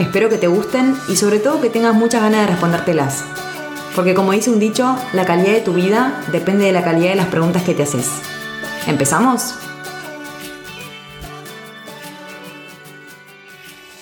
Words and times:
Espero 0.00 0.30
que 0.30 0.38
te 0.38 0.46
gusten 0.46 0.96
y 1.08 1.16
sobre 1.16 1.40
todo 1.40 1.60
que 1.60 1.68
tengas 1.68 1.94
muchas 1.94 2.22
ganas 2.22 2.40
de 2.40 2.46
respondértelas. 2.46 3.22
Porque 3.94 4.14
como 4.14 4.32
dice 4.32 4.48
un 4.48 4.58
dicho, 4.58 4.96
la 5.12 5.26
calidad 5.26 5.52
de 5.52 5.60
tu 5.60 5.74
vida 5.74 6.24
depende 6.32 6.64
de 6.64 6.72
la 6.72 6.82
calidad 6.82 7.10
de 7.10 7.16
las 7.16 7.26
preguntas 7.26 7.62
que 7.64 7.74
te 7.74 7.82
haces. 7.82 8.10
¿Empezamos? 8.86 9.56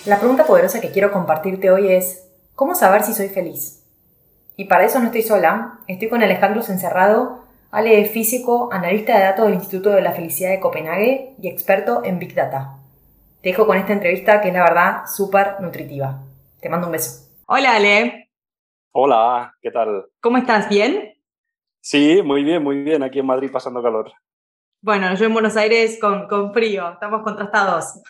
La 0.06 0.20
pregunta 0.20 0.46
poderosa 0.46 0.80
que 0.80 0.92
quiero 0.92 1.10
compartirte 1.10 1.72
hoy 1.72 1.92
es, 1.92 2.22
¿cómo 2.54 2.76
saber 2.76 3.02
si 3.02 3.12
soy 3.12 3.28
feliz? 3.28 3.82
Y 4.56 4.66
para 4.66 4.84
eso 4.84 5.00
no 5.00 5.06
estoy 5.06 5.22
sola, 5.22 5.80
estoy 5.88 6.08
con 6.08 6.22
Alejandro 6.22 6.62
Encerrado, 6.68 7.40
Ale 7.72 8.04
físico, 8.04 8.68
analista 8.70 9.18
de 9.18 9.24
datos 9.24 9.46
del 9.46 9.54
Instituto 9.56 9.90
de 9.90 10.02
la 10.02 10.12
Felicidad 10.12 10.50
de 10.50 10.60
Copenhague 10.60 11.34
y 11.42 11.48
experto 11.48 12.02
en 12.04 12.20
Big 12.20 12.36
Data. 12.36 12.77
Te 13.40 13.50
dejo 13.50 13.66
con 13.66 13.76
esta 13.76 13.92
entrevista 13.92 14.40
que 14.40 14.48
es 14.48 14.54
la 14.54 14.64
verdad 14.64 15.02
súper 15.06 15.60
nutritiva. 15.60 16.24
Te 16.60 16.68
mando 16.68 16.88
un 16.88 16.92
beso. 16.92 17.30
Hola 17.46 17.76
Ale. 17.76 18.30
Hola, 18.90 19.54
¿qué 19.62 19.70
tal? 19.70 20.06
¿Cómo 20.20 20.38
estás? 20.38 20.68
¿Bien? 20.68 21.14
Sí, 21.80 22.20
muy 22.24 22.42
bien, 22.42 22.64
muy 22.64 22.82
bien. 22.82 23.04
Aquí 23.04 23.20
en 23.20 23.26
Madrid 23.26 23.50
pasando 23.52 23.80
calor. 23.80 24.10
Bueno, 24.82 25.14
yo 25.14 25.26
en 25.26 25.32
Buenos 25.32 25.56
Aires 25.56 25.98
con, 26.00 26.26
con 26.26 26.52
frío, 26.52 26.90
estamos 26.90 27.22
contrastados. 27.22 28.02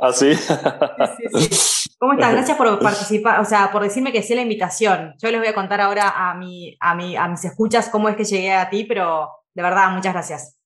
¿Ah, 0.00 0.12
sí? 0.12 0.34
sí, 0.34 1.48
sí, 1.48 1.90
¿Cómo 1.98 2.14
estás? 2.14 2.32
Gracias 2.32 2.58
por 2.58 2.78
participar, 2.80 3.40
o 3.40 3.44
sea, 3.44 3.70
por 3.70 3.82
decirme 3.84 4.10
que 4.10 4.22
sí 4.22 4.34
la 4.34 4.42
invitación. 4.42 5.14
Yo 5.18 5.30
les 5.30 5.38
voy 5.38 5.48
a 5.48 5.54
contar 5.54 5.80
ahora 5.80 6.10
a, 6.10 6.34
mi, 6.34 6.76
a, 6.80 6.94
mi, 6.96 7.16
a 7.16 7.28
mis 7.28 7.44
escuchas 7.44 7.88
cómo 7.88 8.08
es 8.08 8.16
que 8.16 8.24
llegué 8.24 8.52
a 8.52 8.68
ti, 8.68 8.84
pero 8.84 9.30
de 9.54 9.62
verdad, 9.62 9.90
muchas 9.92 10.12
gracias. 10.12 10.58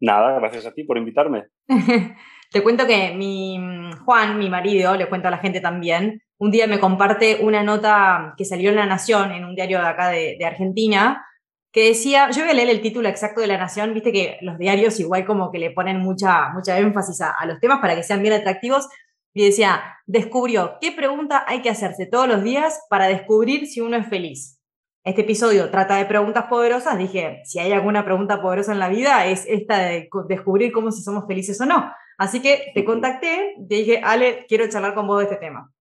Nada, 0.00 0.38
gracias 0.40 0.64
a 0.64 0.72
ti 0.72 0.84
por 0.84 0.96
invitarme. 0.96 1.48
Te 2.50 2.62
cuento 2.64 2.86
que 2.86 3.14
mi 3.14 3.58
Juan, 4.04 4.38
mi 4.38 4.50
marido, 4.50 4.96
le 4.96 5.08
cuento 5.08 5.28
a 5.28 5.30
la 5.30 5.38
gente 5.38 5.60
también, 5.60 6.22
un 6.38 6.50
día 6.50 6.66
me 6.66 6.80
comparte 6.80 7.38
una 7.42 7.62
nota 7.62 8.34
que 8.36 8.44
salió 8.44 8.70
en 8.70 8.76
La 8.76 8.86
Nación, 8.86 9.30
en 9.30 9.44
un 9.44 9.54
diario 9.54 9.78
de 9.78 9.86
acá 9.86 10.08
de, 10.08 10.44
Argentina, 10.44 11.24
que 11.70 11.88
decía, 11.88 12.30
yo 12.30 12.42
voy 12.42 12.50
a 12.50 12.54
leer 12.54 12.70
el 12.70 12.80
título 12.80 13.08
exacto 13.08 13.40
de 13.40 13.46
La 13.46 13.56
Nación, 13.56 13.94
viste 13.94 14.10
que 14.10 14.38
los 14.40 14.58
diarios 14.58 14.98
igual 14.98 15.24
como 15.26 15.52
que 15.52 15.58
le 15.58 15.70
ponen 15.70 16.00
mucha, 16.00 16.48
mucha 16.48 16.76
énfasis 16.78 17.20
a, 17.20 17.36
los 17.46 17.60
temas 17.60 17.78
para 17.80 17.94
que 17.94 18.02
sean 18.02 18.22
bien 18.22 18.34
atractivos, 18.34 18.88
y 19.32 19.44
decía, 19.44 19.98
descubrió 20.06 20.78
qué 20.80 20.90
pregunta 20.90 21.44
hay 21.46 21.62
que 21.62 21.70
hacerse 21.70 22.06
todos 22.06 22.26
los 22.26 22.42
días 22.42 22.80
para 22.90 23.06
descubrir 23.06 23.68
si 23.68 23.80
uno 23.80 23.96
es 23.96 24.08
feliz. 24.08 24.59
Este 25.02 25.22
episodio 25.22 25.70
trata 25.70 25.96
de 25.96 26.04
preguntas 26.04 26.44
poderosas, 26.44 26.98
dije, 26.98 27.40
si 27.44 27.58
hay 27.58 27.72
alguna 27.72 28.04
pregunta 28.04 28.42
poderosa 28.42 28.72
en 28.72 28.78
la 28.78 28.90
vida, 28.90 29.24
es 29.26 29.46
esta 29.48 29.78
de 29.78 30.10
descubrir 30.28 30.72
cómo 30.72 30.92
si 30.92 31.02
somos 31.02 31.26
felices 31.26 31.58
o 31.62 31.64
no. 31.64 31.90
Así 32.18 32.42
que 32.42 32.70
te 32.74 32.84
contacté, 32.84 33.54
te 33.66 33.76
dije, 33.76 34.00
Ale, 34.04 34.44
quiero 34.46 34.68
charlar 34.68 34.94
con 34.94 35.06
vos 35.06 35.18
de 35.18 35.24
este 35.24 35.36
tema. 35.36 35.72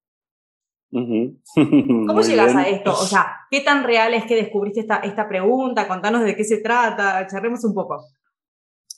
¿Cómo 0.92 2.22
llegas 2.22 2.56
a 2.56 2.68
esto? 2.70 2.92
O 2.92 3.06
sea, 3.06 3.42
¿qué 3.52 3.60
tan 3.60 3.84
real 3.84 4.14
es 4.14 4.24
que 4.26 4.36
descubriste 4.36 4.80
esta, 4.80 4.98
esta 4.98 5.28
pregunta? 5.28 5.88
Contanos 5.88 6.24
de 6.24 6.36
qué 6.38 6.46
se 6.46 6.62
trata, 6.62 7.28
charlemos 7.28 7.64
un 7.66 7.74
poco. 7.74 8.02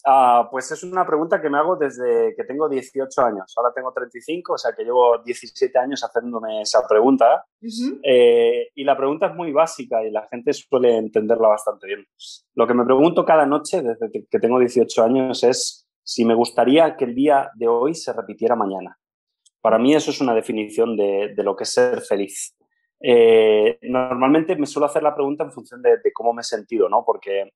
Ah, 0.06 0.48
pues 0.50 0.72
es 0.72 0.84
una 0.84 1.06
pregunta 1.06 1.42
que 1.42 1.50
me 1.50 1.58
hago 1.58 1.76
desde 1.76 2.34
que 2.36 2.44
tengo 2.44 2.68
18 2.68 3.22
años. 3.22 3.54
Ahora 3.56 3.72
tengo 3.74 3.92
35, 3.92 4.54
o 4.54 4.58
sea 4.58 4.74
que 4.74 4.84
llevo 4.84 5.20
17 5.20 5.78
años 5.78 6.02
haciéndome 6.02 6.62
esa 6.62 6.88
pregunta. 6.88 7.46
Eh, 8.04 8.70
y 8.76 8.84
la 8.84 8.98
pregunta 8.98 9.28
es 9.28 9.36
muy 9.36 9.52
básica 9.52 10.04
y 10.04 10.12
la 10.12 10.28
gente 10.28 10.54
suele 10.54 10.98
entenderla 10.98 11.50
bastante 11.50 11.88
bien. 11.88 12.06
Lo 12.56 12.66
que 12.68 12.74
me 12.74 12.86
pregunto 12.86 13.26
cada 13.26 13.46
noche 13.46 13.82
desde 13.82 14.10
que 14.12 14.40
tengo 14.40 14.60
18 14.60 15.04
años 15.04 15.44
es 15.44 15.88
si 16.04 16.26
me 16.26 16.34
gustaría 16.34 16.98
que 16.98 17.06
el 17.06 17.16
día 17.16 17.52
de 17.56 17.68
hoy 17.68 17.94
se 17.96 18.14
repitiera 18.14 18.56
mañana. 18.56 18.98
Para 19.62 19.78
mí 19.78 19.94
eso 19.94 20.12
es 20.12 20.20
una 20.20 20.34
definición 20.34 20.98
de, 20.98 21.34
lo 21.38 21.56
que 21.56 21.64
es 21.64 21.72
ser 21.72 22.02
feliz. 22.02 22.56
Eh, 23.00 23.78
normalmente 23.84 24.56
me 24.56 24.66
suelo 24.66 24.88
hacer 24.88 25.04
la 25.04 25.16
pregunta 25.16 25.44
en 25.44 25.52
función 25.52 25.82
de, 25.82 26.00
cómo 26.14 26.34
me 26.34 26.42
he 26.42 26.44
sentido, 26.44 26.90
¿no? 26.90 27.04
Porque 27.06 27.54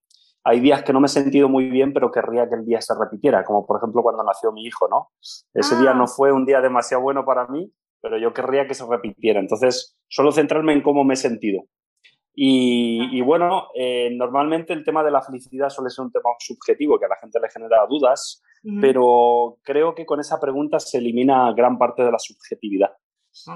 hay 0.47 0.59
días 0.59 0.83
que 0.83 0.93
no 0.93 0.99
me 0.99 1.07
he 1.07 1.09
sentido 1.09 1.49
muy 1.49 1.69
bien, 1.69 1.91
pero 1.91 2.11
querría 2.11 2.47
que 2.47 2.53
el 2.53 2.65
día 2.65 2.79
se 2.79 2.93
repitiera, 2.97 3.43
como 3.43 3.65
por 3.65 3.77
ejemplo 3.77 4.03
cuando 4.03 4.23
nació 4.23 4.51
mi 4.51 4.63
hijo, 4.63 4.87
¿no? 4.87 5.09
Ese 5.53 5.75
día 5.77 5.95
no 5.95 6.03
ah. 6.03 6.07
fue 6.07 6.31
un 6.31 6.45
día 6.45 6.61
demasiado 6.61 7.01
bueno 7.01 7.25
para 7.25 7.47
mí, 7.47 7.73
pero 7.99 8.19
yo 8.19 8.31
querría 8.31 8.67
que 8.67 8.75
se 8.75 8.85
repitiera. 8.85 9.39
Entonces, 9.39 9.97
suelo 10.07 10.31
centrarme 10.31 10.73
en 10.73 10.83
cómo 10.83 11.03
me 11.03 11.15
he 11.15 11.17
sentido. 11.17 11.63
Y, 12.37 13.21
bueno, 13.21 13.69
eh, 13.73 14.09
normalmente 14.13 14.73
el 14.73 14.83
tema 14.83 15.03
de 15.03 15.09
la 15.09 15.21
felicidad 15.21 15.69
suele 15.69 15.89
ser 15.89 16.05
un 16.05 16.11
tema 16.11 16.29
subjetivo 16.37 16.99
que 16.99 17.05
a 17.05 17.09
la 17.09 17.15
gente 17.15 17.39
le 17.39 17.49
genera 17.49 17.85
dudas, 17.89 18.43
pero 18.81 19.57
creo 19.63 19.95
que 19.95 20.05
con 20.05 20.19
esa 20.19 20.39
pregunta 20.39 20.79
se 20.79 20.97
elimina 20.97 21.53
gran 21.53 21.77
parte 21.77 22.03
de 22.03 22.11
la 22.11 22.19
subjetividad. 22.19 22.91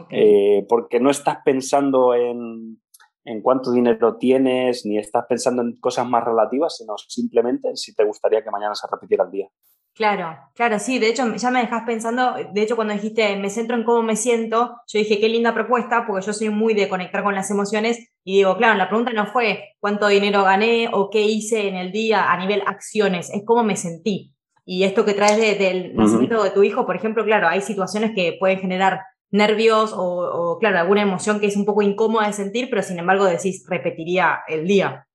Eh, 0.09 0.65
porque 0.67 0.99
no 0.99 1.09
estás 1.09 1.39
pensando 1.43 2.13
en, 2.13 2.81
en, 3.29 3.41
cuánto 3.41 3.71
dinero 3.71 4.17
tienes, 4.17 4.85
ni 4.85 4.97
estás 4.97 5.25
pensando 5.27 5.61
en 5.61 5.79
cosas 5.79 6.07
más 6.07 6.23
relativas, 6.23 6.77
sino 6.77 6.95
simplemente 6.97 7.69
en 7.69 7.77
si 7.77 7.93
te 7.93 8.03
gustaría 8.03 8.43
que 8.43 8.51
mañana 8.51 8.75
se 8.75 8.87
repitiera 8.91 9.23
el 9.23 9.31
día. 9.31 9.47
Claro, 9.95 10.37
claro, 10.55 10.79
sí, 10.79 10.97
de 10.97 11.09
hecho 11.09 11.35
ya 11.35 11.51
me 11.51 11.59
dejas 11.59 11.83
pensando, 11.85 12.35
de 12.53 12.61
hecho 12.61 12.75
cuando 12.75 12.93
dijiste 12.93 13.35
me 13.35 13.49
centro 13.49 13.75
en 13.75 13.83
cómo 13.83 14.01
me 14.01 14.15
siento, 14.15 14.77
yo 14.87 14.99
dije 14.99 15.19
qué 15.19 15.27
linda 15.27 15.53
propuesta, 15.53 16.05
porque 16.07 16.25
yo 16.25 16.31
soy 16.31 16.49
muy 16.49 16.73
de 16.73 16.87
conectar 16.87 17.21
con 17.21 17.35
las 17.35 17.51
emociones 17.51 18.07
y 18.23 18.37
digo, 18.37 18.55
claro, 18.55 18.77
la 18.77 18.87
pregunta 18.87 19.11
no 19.11 19.25
fue 19.27 19.75
cuánto 19.79 20.07
dinero 20.07 20.43
gané 20.43 20.89
o 20.93 21.09
qué 21.09 21.23
hice 21.23 21.67
en 21.67 21.75
el 21.75 21.91
día 21.91 22.31
a 22.31 22.37
nivel 22.37 22.61
acciones, 22.65 23.29
es 23.29 23.43
cómo 23.45 23.63
me 23.63 23.75
sentí. 23.75 24.33
Y 24.63 24.83
esto 24.83 25.03
que 25.03 25.15
traes 25.15 25.59
del 25.59 25.95
nacimiento 25.95 26.43
de 26.43 26.51
tu 26.51 26.61
hijo, 26.61 26.85
por 26.85 26.95
ejemplo, 26.95 27.25
claro, 27.25 27.47
hay 27.47 27.59
situaciones 27.59 28.11
que 28.13 28.37
pueden 28.39 28.59
generar 28.59 29.01
nervios 29.31 29.93
o, 29.93 29.99
o, 30.01 30.59
claro, 30.59 30.79
alguna 30.79 31.01
emoción 31.01 31.39
que 31.39 31.47
es 31.47 31.55
un 31.55 31.65
poco 31.65 31.81
incómoda 31.81 32.27
de 32.27 32.33
sentir, 32.33 32.69
pero 32.69 32.81
sin 32.81 32.99
embargo 32.99 33.25
decís, 33.25 33.65
repetiría 33.67 34.39
el 34.47 34.67
día. 34.67 35.07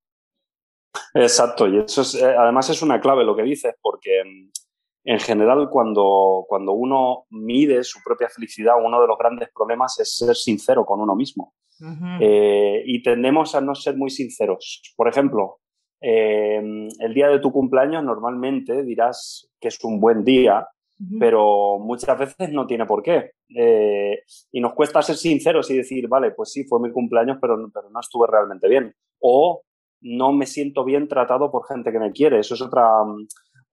Exacto, 1.15 1.67
y 1.67 1.79
eso 1.79 2.03
es, 2.03 2.15
eh, 2.15 2.25
además 2.25 2.71
es 2.71 2.83
una 2.83 3.01
clave 3.01 3.25
lo 3.25 3.35
que 3.35 3.43
dices, 3.43 3.75
porque 3.81 4.23
en 5.05 5.21
general, 5.21 5.69
cuando, 5.71 6.47
cuando 6.49 6.73
uno 6.73 7.27
mide 7.31 7.85
su 7.85 8.01
propia 8.03 8.29
felicidad, 8.31 8.75
uno 8.83 9.03
de 9.03 9.07
los 9.07 9.19
grandes 9.19 9.51
problemas 9.55 10.01
es 10.01 10.17
ser 10.17 10.35
sincero 10.35 10.87
con 10.87 11.01
uno 11.01 11.15
mismo. 11.15 11.55
Eh, 12.21 12.83
y 12.87 13.03
tendemos 13.03 13.55
a 13.55 13.61
no 13.61 13.75
ser 13.75 13.97
muy 13.97 14.09
sinceros. 14.09 14.81
Por 14.97 15.09
ejemplo, 15.09 15.59
em, 16.01 16.89
el 17.01 17.13
día 17.13 17.29
de 17.29 17.41
tu 17.41 17.53
cumpleaños 17.53 18.03
normalmente 18.03 18.83
dirás 18.85 19.51
que 19.61 19.69
es 19.69 19.85
un 19.85 20.01
buen 20.01 20.25
día, 20.25 20.67
pero 21.19 21.79
muchas 21.81 22.19
veces 22.19 22.51
no 22.51 22.67
tiene 22.67 22.87
por 22.87 23.03
qué. 23.03 23.33
Eh, 23.49 24.22
y 24.53 24.60
nos 24.60 24.75
cuesta 24.75 25.03
ser 25.03 25.16
sinceros 25.16 25.71
y 25.71 25.77
decir, 25.77 26.09
vale, 26.09 26.32
pues 26.32 26.53
sí, 26.53 26.65
fue 26.65 26.81
mi 26.81 26.91
cumpleaños, 26.91 27.38
pero, 27.41 27.56
pero 27.72 27.91
no 27.91 28.00
estuve 28.00 28.27
realmente 28.27 28.69
bien. 28.69 28.94
O 29.21 29.62
no 30.00 30.32
me 30.32 30.47
siento 30.47 30.84
bien 30.84 31.09
tratado 31.09 31.50
por 31.50 31.66
gente 31.66 31.91
que 31.91 31.99
me 31.99 32.12
quiere. 32.12 32.38
Eso 32.38 32.55
es 32.55 32.62
otra, 32.62 32.87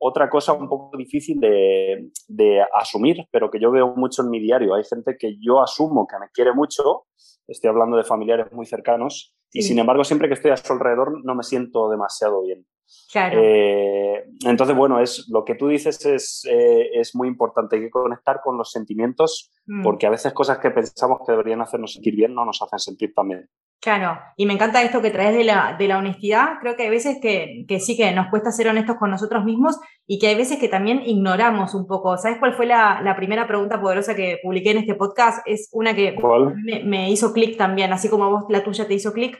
otra 0.04 0.30
cosa 0.32 0.54
un 0.54 0.68
poco 0.68 0.98
difícil 0.98 1.40
de, 1.40 2.66
asumir, 2.74 3.28
pero 3.32 3.52
que 3.52 3.60
yo 3.60 3.70
veo 3.70 3.94
mucho 3.96 4.24
en 4.24 4.32
mi 4.32 4.40
diario. 4.40 4.74
Hay 4.74 4.84
gente 4.84 5.16
que 5.16 5.38
yo 5.40 5.62
asumo 5.62 6.08
que 6.08 6.18
me 6.20 6.30
quiere 6.34 6.54
mucho, 6.54 7.06
estoy 7.48 7.70
hablando 7.70 7.98
de 7.98 8.04
familiares 8.04 8.52
muy 8.52 8.66
cercanos, 8.66 9.36
y 9.54 9.62
sin 9.62 9.78
embargo 9.78 10.04
siempre 10.04 10.28
que 10.28 10.34
estoy 10.34 10.52
a 10.52 10.58
su 10.58 10.74
alrededor 10.74 11.24
no 11.24 11.36
me 11.36 11.44
siento 11.44 11.88
demasiado 11.90 12.42
bien. 12.42 12.66
Claro. 13.12 13.42
Eh, 13.44 14.24
entonces, 14.46 14.76
bueno, 14.76 15.00
es, 15.00 15.28
lo 15.30 15.44
que 15.44 15.56
tú 15.56 15.68
dices 15.68 16.06
es, 16.06 16.48
eh, 16.50 16.90
es, 16.94 17.14
muy 17.16 17.28
importante. 17.28 17.76
Hay 17.76 17.84
que 17.84 17.90
conectar 17.90 18.40
con 18.44 18.58
los 18.58 18.72
sentimientos 18.72 19.52
mm. 19.66 19.84
porque 19.84 20.08
a 20.08 20.10
veces 20.10 20.34
cosas 20.34 20.60
que 20.60 20.72
pensamos 20.72 21.20
que 21.26 21.32
deberían 21.32 21.62
hacernos 21.62 21.94
sentir 21.94 22.16
bien 22.16 22.34
no 22.34 22.46
nos 22.46 22.62
hacen 22.62 22.80
sentir 22.80 23.14
tan 23.14 23.28
bien. 23.28 23.50
Claro, 23.82 24.20
y 24.38 24.46
me 24.46 24.54
encanta 24.54 24.84
esto 24.84 25.02
que 25.02 25.10
traes 25.10 25.36
de 25.36 25.44
la, 25.44 25.76
de 25.78 25.88
la 25.88 25.98
honestidad. 25.98 26.60
Creo 26.62 26.76
que 26.76 26.84
hay 26.84 26.92
veces 26.92 27.18
que, 27.20 27.66
que, 27.68 27.80
sí 27.80 27.98
que 27.98 28.12
nos 28.12 28.28
cuesta 28.28 28.52
ser 28.52 28.68
honestos 28.68 28.98
con 28.98 29.10
nosotros 29.10 29.44
mismos 29.44 29.80
y 30.06 30.20
que 30.20 30.28
hay 30.28 30.36
veces 30.36 30.60
que 30.60 30.70
también 30.70 31.02
ignoramos 31.04 31.74
un 31.74 31.88
poco. 31.88 32.16
¿Sabes 32.18 32.38
cuál 32.38 32.54
fue 32.54 32.68
la, 32.68 33.02
la 33.02 33.16
primera 33.16 33.48
pregunta 33.48 33.82
poderosa 33.82 34.16
que 34.16 34.38
publiqué 34.44 34.70
en 34.70 34.78
este 34.78 34.94
podcast? 34.94 35.42
Es 35.48 35.68
una 35.72 35.96
que 35.96 36.16
me, 36.64 36.84
me, 36.84 37.10
hizo 37.10 37.34
clic 37.34 37.58
también, 37.58 37.92
así 37.92 38.08
como 38.08 38.30
vos 38.30 38.46
la 38.50 38.64
tuya 38.64 38.88
te 38.88 38.94
hizo 38.94 39.14
clic. 39.14 39.40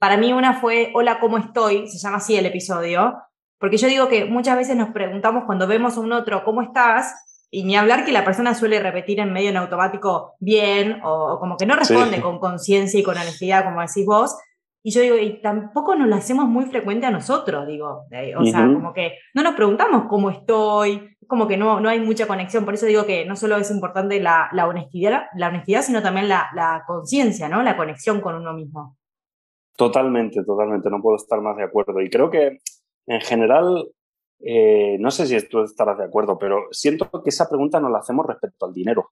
Para 0.00 0.16
mí 0.16 0.32
una 0.32 0.54
fue, 0.54 0.90
hola, 0.94 1.20
¿cómo 1.20 1.38
estoy? 1.38 1.86
Se 1.86 1.98
llama 1.98 2.16
así 2.16 2.34
el 2.34 2.46
episodio. 2.46 3.14
Porque 3.58 3.76
yo 3.76 3.86
digo 3.86 4.08
que 4.08 4.24
muchas 4.24 4.56
veces 4.56 4.74
nos 4.74 4.88
preguntamos 4.88 5.44
cuando 5.44 5.68
vemos 5.68 5.96
a 5.96 6.00
un 6.00 6.12
otro, 6.12 6.42
¿cómo 6.42 6.62
estás? 6.62 7.14
y 7.50 7.64
ni 7.64 7.76
hablar 7.76 8.04
que 8.04 8.12
la 8.12 8.24
persona 8.24 8.54
suele 8.54 8.80
repetir 8.80 9.18
en 9.18 9.32
medio 9.32 9.50
en 9.50 9.56
automático 9.56 10.34
bien 10.38 11.00
o, 11.02 11.38
como 11.40 11.56
que 11.56 11.66
no 11.66 11.74
responde 11.74 12.20
con 12.20 12.38
conciencia 12.38 13.00
y 13.00 13.02
con 13.02 13.16
honestidad, 13.16 13.64
como 13.64 13.80
decís 13.80 14.06
vos. 14.06 14.36
Y 14.82 14.92
yo 14.92 15.02
digo, 15.02 15.18
y 15.18 15.42
tampoco 15.42 15.94
nos 15.94 16.08
lo 16.08 16.14
hacemos 16.14 16.46
muy 16.46 16.64
frecuente 16.64 17.06
a 17.06 17.10
nosotros, 17.10 17.66
digo. 17.66 18.06
O 18.38 18.44
sea, 18.44 18.66
como 18.72 18.94
que 18.94 19.18
no 19.34 19.42
nos 19.42 19.54
preguntamos 19.54 20.04
cómo 20.08 20.30
estoy, 20.30 21.16
como 21.26 21.46
que 21.46 21.58
no, 21.58 21.80
no 21.80 21.90
hay 21.90 22.00
mucha 22.00 22.26
conexión. 22.26 22.64
Por 22.64 22.74
eso 22.74 22.86
digo 22.86 23.04
que 23.04 23.26
no 23.26 23.36
solo 23.36 23.56
es 23.56 23.70
importante 23.70 24.20
la, 24.20 24.48
la 24.52 24.66
honestidad, 24.66 25.24
la 25.34 25.48
honestidad, 25.48 25.82
sino 25.82 26.02
también 26.02 26.28
la, 26.28 26.48
la 26.54 26.84
conciencia, 26.86 27.48
¿no? 27.48 27.62
La 27.62 27.76
conexión 27.76 28.22
con 28.22 28.36
uno 28.36 28.54
mismo. 28.54 28.96
Totalmente, 29.76 30.44
totalmente. 30.44 30.90
No 30.90 31.02
puedo 31.02 31.16
estar 31.16 31.40
más 31.40 31.56
de 31.56 31.64
acuerdo. 31.64 32.00
Y 32.00 32.10
creo 32.10 32.30
que 32.30 32.58
en 33.06 33.20
general, 33.20 33.88
eh, 34.40 34.96
no 35.00 35.10
sé 35.10 35.26
si 35.26 35.48
tú 35.48 35.62
estarás 35.62 35.98
de 35.98 36.04
acuerdo, 36.04 36.38
pero 36.38 36.66
siento 36.70 37.10
que 37.22 37.30
esa 37.30 37.48
pregunta 37.48 37.80
nos 37.80 37.90
la 37.90 37.98
hacemos 37.98 38.26
respecto 38.26 38.66
al 38.66 38.74
dinero. 38.74 39.10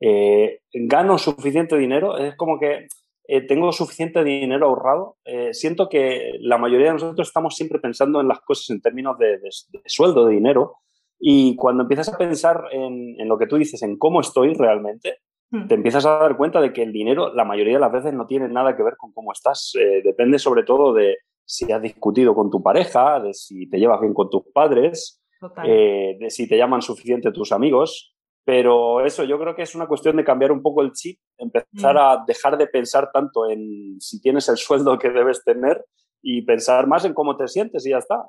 Eh, 0.00 0.60
¿Gano 0.72 1.18
suficiente 1.18 1.76
dinero? 1.76 2.18
Es 2.18 2.36
como 2.36 2.58
que 2.58 2.86
eh, 3.30 3.42
tengo 3.42 3.70
suficiente 3.72 4.24
dinero 4.24 4.66
ahorrado. 4.66 5.18
Eh, 5.26 5.52
siento 5.52 5.90
que 5.90 6.32
la 6.40 6.56
mayoría 6.56 6.86
de 6.86 6.92
nosotros 6.94 7.28
estamos 7.28 7.54
siempre 7.54 7.78
pensando 7.78 8.22
en 8.22 8.28
las 8.28 8.40
cosas 8.40 8.70
en 8.70 8.80
términos 8.80 9.18
de, 9.18 9.38
sueldo, 9.84 10.24
de 10.26 10.34
dinero, 10.34 10.76
y 11.20 11.54
cuando 11.56 11.82
empiezas 11.82 12.08
a 12.08 12.16
pensar 12.16 12.64
en, 12.72 13.16
lo 13.28 13.38
que 13.38 13.46
tú 13.46 13.56
dices, 13.56 13.82
en 13.82 13.98
cómo 13.98 14.22
estoy 14.22 14.54
realmente. 14.54 15.18
Te 15.50 15.74
empiezas 15.74 16.04
a 16.04 16.18
dar 16.18 16.36
cuenta 16.36 16.60
de 16.60 16.72
que 16.72 16.82
el 16.82 16.92
dinero 16.92 17.32
la 17.34 17.44
mayoría 17.44 17.74
de 17.74 17.80
las 17.80 17.92
veces 17.92 18.12
no 18.12 18.26
tiene 18.26 18.48
nada 18.48 18.76
que 18.76 18.82
ver 18.82 18.96
con 18.96 19.12
cómo 19.12 19.32
estás. 19.32 19.72
Eh, 19.80 20.02
depende 20.04 20.38
sobre 20.38 20.62
todo 20.62 20.92
de 20.92 21.18
si 21.44 21.70
has 21.72 21.80
discutido 21.80 22.34
con 22.34 22.50
tu 22.50 22.62
pareja, 22.62 23.20
de 23.20 23.32
si 23.32 23.68
te 23.68 23.78
llevas 23.78 24.00
bien 24.00 24.12
con 24.12 24.28
tus 24.28 24.42
padres, 24.52 25.22
de 25.64 26.26
si 26.28 26.46
te 26.46 26.58
llaman 26.58 26.82
suficiente 26.82 27.32
tus 27.32 27.52
amigos. 27.52 28.14
Pero 28.44 29.04
eso, 29.04 29.24
yo 29.24 29.38
creo 29.38 29.54
que 29.54 29.60
es 29.60 29.74
una 29.74 29.86
cuestión 29.86 30.16
de 30.16 30.24
cambiar 30.24 30.52
un 30.52 30.62
poco 30.62 30.80
el 30.80 30.92
chip, 30.92 31.18
empezar 31.36 31.94
mm. 31.94 31.98
a 31.98 32.24
dejar 32.26 32.56
de 32.56 32.66
pensar 32.66 33.10
tanto 33.12 33.46
en 33.46 34.00
si 34.00 34.22
tienes 34.22 34.48
el 34.48 34.56
sueldo 34.58 34.98
que 34.98 35.10
debes 35.10 35.44
tener 35.44 35.84
y 36.22 36.42
pensar 36.42 36.86
más 36.86 37.04
en 37.04 37.12
cómo 37.12 37.36
te 37.36 37.46
sientes 37.46 37.86
y 37.86 37.90
ya 37.90 37.98
está. 37.98 38.24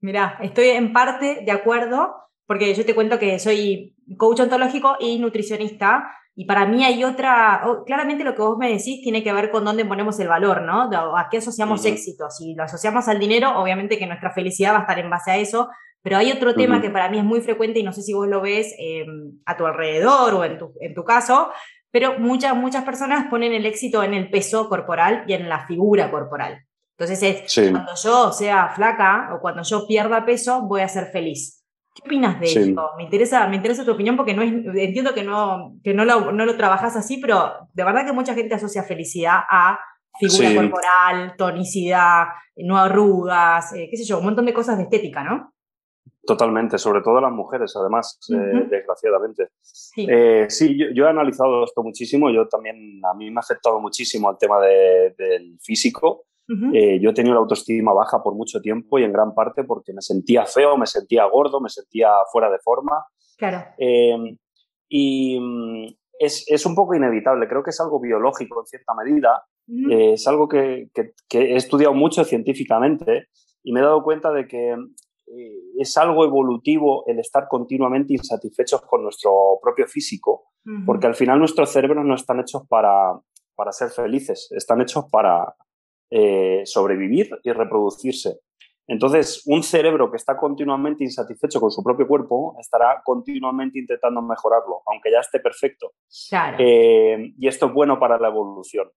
Mira, 0.00 0.38
estoy 0.42 0.70
en 0.70 0.92
parte 0.92 1.42
de 1.44 1.52
acuerdo, 1.52 2.14
porque 2.46 2.74
yo 2.74 2.84
te 2.84 2.96
cuento 2.96 3.18
que 3.18 3.38
soy 3.38 3.94
coach 4.16 4.40
ontológico 4.40 4.96
y 4.98 5.18
nutricionista, 5.18 6.10
y 6.40 6.46
para 6.46 6.64
mí 6.64 6.82
hay 6.82 7.04
otra, 7.04 7.62
claramente 7.84 8.24
lo 8.24 8.34
que 8.34 8.40
vos 8.40 8.56
me 8.56 8.70
decís 8.70 9.02
tiene 9.02 9.22
que 9.22 9.30
ver 9.30 9.50
con 9.50 9.62
dónde 9.62 9.84
ponemos 9.84 10.18
el 10.20 10.28
valor, 10.28 10.62
¿no? 10.62 10.88
A 11.14 11.28
qué 11.30 11.36
asociamos 11.36 11.84
éxito. 11.84 12.30
Si 12.30 12.54
lo 12.54 12.62
asociamos 12.62 13.08
al 13.08 13.18
dinero, 13.18 13.60
obviamente 13.60 13.98
que 13.98 14.06
nuestra 14.06 14.32
felicidad 14.32 14.72
va 14.72 14.78
a 14.78 14.80
estar 14.80 14.98
en 14.98 15.10
base 15.10 15.30
a 15.32 15.36
eso, 15.36 15.68
pero 16.00 16.16
hay 16.16 16.32
otro 16.32 16.54
tema 16.54 16.80
que 16.80 16.88
para 16.88 17.10
mí 17.10 17.18
es 17.18 17.24
muy 17.24 17.42
frecuente 17.42 17.80
y 17.80 17.82
no 17.82 17.92
sé 17.92 18.00
si 18.00 18.14
vos 18.14 18.26
lo 18.26 18.40
ves 18.40 18.74
eh, 18.78 19.04
a 19.44 19.54
tu 19.58 19.66
alrededor 19.66 20.32
o 20.32 20.42
en 20.42 20.56
tu, 20.56 20.72
en 20.80 20.94
tu 20.94 21.04
caso, 21.04 21.50
pero 21.90 22.18
muchas, 22.18 22.56
muchas 22.56 22.84
personas 22.84 23.26
ponen 23.28 23.52
el 23.52 23.66
éxito 23.66 24.02
en 24.02 24.14
el 24.14 24.30
peso 24.30 24.66
corporal 24.70 25.24
y 25.26 25.34
en 25.34 25.46
la 25.46 25.66
figura 25.66 26.10
corporal. 26.10 26.64
Entonces 26.96 27.22
es, 27.22 27.70
cuando 27.70 27.92
yo 28.02 28.32
sea 28.32 28.70
flaca 28.74 29.34
o 29.34 29.42
cuando 29.42 29.62
yo 29.62 29.86
pierda 29.86 30.24
peso, 30.24 30.62
voy 30.62 30.80
a 30.80 30.88
ser 30.88 31.08
feliz. 31.12 31.59
¿Qué 32.02 32.08
opinas 32.08 32.40
de 32.40 32.46
esto? 32.46 32.90
Me 32.96 33.04
interesa, 33.04 33.46
me 33.48 33.56
interesa 33.56 33.84
tu 33.84 33.92
opinión 33.92 34.16
porque 34.16 34.34
no 34.34 34.42
entiendo 34.42 35.14
que, 35.14 35.22
no, 35.22 35.76
que 35.82 35.94
no, 35.94 36.04
lo, 36.04 36.32
no 36.32 36.44
lo 36.44 36.56
trabajas 36.56 36.96
así, 36.96 37.18
pero 37.18 37.68
de 37.72 37.84
verdad 37.84 38.06
que 38.06 38.12
mucha 38.12 38.34
gente 38.34 38.54
asocia 38.54 38.82
felicidad 38.82 39.40
a 39.48 39.78
figura 40.18 40.54
corporal, 40.54 41.34
tonicidad, 41.36 42.26
no 42.56 42.76
arrugas, 42.76 43.72
eh, 43.74 43.88
qué 43.90 43.96
sé 43.96 44.04
yo, 44.04 44.18
un 44.18 44.24
montón 44.24 44.46
de 44.46 44.52
cosas 44.52 44.76
de 44.76 44.84
estética, 44.84 45.24
¿no? 45.24 45.54
Totalmente, 46.22 46.78
sobre 46.78 47.00
todo 47.00 47.20
las 47.20 47.32
mujeres, 47.32 47.74
además, 47.76 48.18
eh, 48.30 48.66
desgraciadamente. 48.68 49.48
Sí, 49.62 50.06
eh, 50.08 50.46
sí 50.48 50.76
yo, 50.94 51.06
he 51.06 51.08
analizado 51.08 51.64
esto 51.64 51.82
muchísimo. 51.82 52.30
Yo 52.30 52.46
también, 52.46 53.00
a 53.04 53.14
mí 53.14 53.30
me 53.30 53.38
ha 53.38 53.40
afectado 53.40 53.80
muchísimo 53.80 54.30
el 54.30 54.36
tema 54.38 54.60
del 54.60 55.58
físico. 55.60 56.26
Eh, 56.72 56.98
yo 57.00 57.10
he 57.10 57.14
tenido 57.14 57.34
la 57.34 57.40
autoestima 57.40 57.92
baja 57.92 58.22
por 58.22 58.34
mucho 58.34 58.60
tiempo 58.60 58.98
y 58.98 59.04
en 59.04 59.12
gran 59.12 59.34
parte 59.34 59.62
porque 59.64 59.92
me 59.92 60.02
sentía 60.02 60.46
feo, 60.46 60.76
me 60.76 60.86
sentía 60.86 61.24
gordo, 61.26 61.60
me 61.60 61.68
sentía 61.68 62.10
fuera 62.32 62.50
de 62.50 62.58
forma. 62.58 63.04
Claro. 63.38 63.64
y 64.88 65.38
mm, 65.40 65.86
es, 66.18 66.44
es, 66.48 66.66
un 66.66 66.74
poco 66.74 66.94
inevitable, 66.94 67.48
creo 67.48 67.62
que 67.62 67.70
es 67.70 67.80
algo 67.80 68.00
biológico 68.00 68.60
en 68.60 68.66
cierta 68.66 68.94
medida. 68.94 69.44
es 69.88 70.26
algo 70.26 70.48
que, 70.48 70.90
que, 70.92 71.12
que 71.28 71.52
he 71.52 71.56
estudiado 71.56 71.94
mucho 71.94 72.24
científicamente 72.24 73.28
y 73.62 73.72
me 73.72 73.80
he 73.80 73.82
dado 73.82 74.02
cuenta 74.02 74.32
de 74.32 74.46
que 74.46 74.76
eh, 75.32 75.60
es 75.78 75.96
algo 75.96 76.24
evolutivo 76.24 77.04
el 77.06 77.20
estar 77.20 77.46
continuamente 77.48 78.14
insatisfechos 78.14 78.82
con 78.82 79.02
nuestro 79.04 79.58
propio 79.62 79.86
físico, 79.86 80.48
porque 80.84 81.06
al 81.06 81.14
final 81.14 81.38
nuestros 81.38 81.70
cerebros 81.70 82.04
no 82.04 82.14
están 82.14 82.40
hechos 82.40 82.66
para, 82.68 83.18
para 83.54 83.72
ser 83.72 83.90
felices, 83.90 84.48
están 84.50 84.80
hechos 84.80 85.04
para 85.10 85.54
eh, 86.10 86.62
sobrevivir 86.64 87.30
y 87.42 87.52
reproducirse. 87.52 88.40
Entonces, 88.86 89.42
un 89.46 89.62
cerebro 89.62 90.10
que 90.10 90.16
está 90.16 90.36
continuamente 90.36 91.04
insatisfecho 91.04 91.60
con 91.60 91.70
su 91.70 91.82
propio 91.82 92.08
cuerpo 92.08 92.56
estará 92.58 93.00
continuamente 93.04 93.78
intentando 93.78 94.20
mejorarlo, 94.20 94.82
aunque 94.86 95.12
ya 95.12 95.20
esté 95.20 95.38
perfecto. 95.38 95.92
Eh, 96.58 97.32
y 97.38 97.46
esto 97.46 97.66
es 97.66 97.72
bueno 97.72 98.00
para 98.00 98.18
la 98.18 98.28
evolución. 98.28 98.90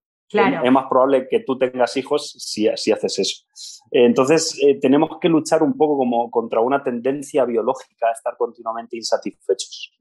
Es 0.64 0.72
más 0.72 0.86
probable 0.90 1.28
que 1.30 1.42
tú 1.42 1.58
tengas 1.58 1.96
hijos 1.98 2.32
si, 2.40 2.68
si 2.76 2.92
haces 2.92 3.20
eso. 3.20 3.44
Entonces, 3.92 4.58
eh, 4.64 4.80
tenemos 4.80 5.18
que 5.22 5.30
luchar 5.30 5.62
un 5.62 5.78
poco 5.78 5.98
como 5.98 6.32
contra 6.32 6.60
una 6.60 6.84
tendencia 6.84 7.46
biológica 7.46 8.08
a 8.08 8.12
estar 8.12 8.36
continuamente 8.38 8.98
insatisfechos. 8.98 9.92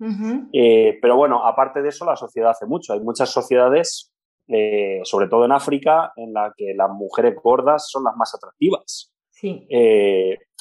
Eh, 0.52 0.98
pero 1.02 1.16
bueno, 1.16 1.44
aparte 1.44 1.82
de 1.82 1.90
eso, 1.90 2.04
la 2.04 2.16
sociedad 2.16 2.50
hace 2.50 2.66
mucho. 2.66 2.92
Hay 2.92 3.00
muchas 3.00 3.30
sociedades, 3.30 4.11
eh, 4.48 5.00
sobre 5.04 5.28
todo 5.28 5.44
en 5.44 5.52
África, 5.52 6.12
en 6.16 6.32
las 6.32 6.52
que 6.56 6.74
las 6.74 6.90
mujeres 6.90 7.34
gordas 7.42 7.88
son 7.88 8.04
las 8.04 8.16
más 8.16 8.34
atractivas. 8.34 9.10
Sí. 9.30 9.66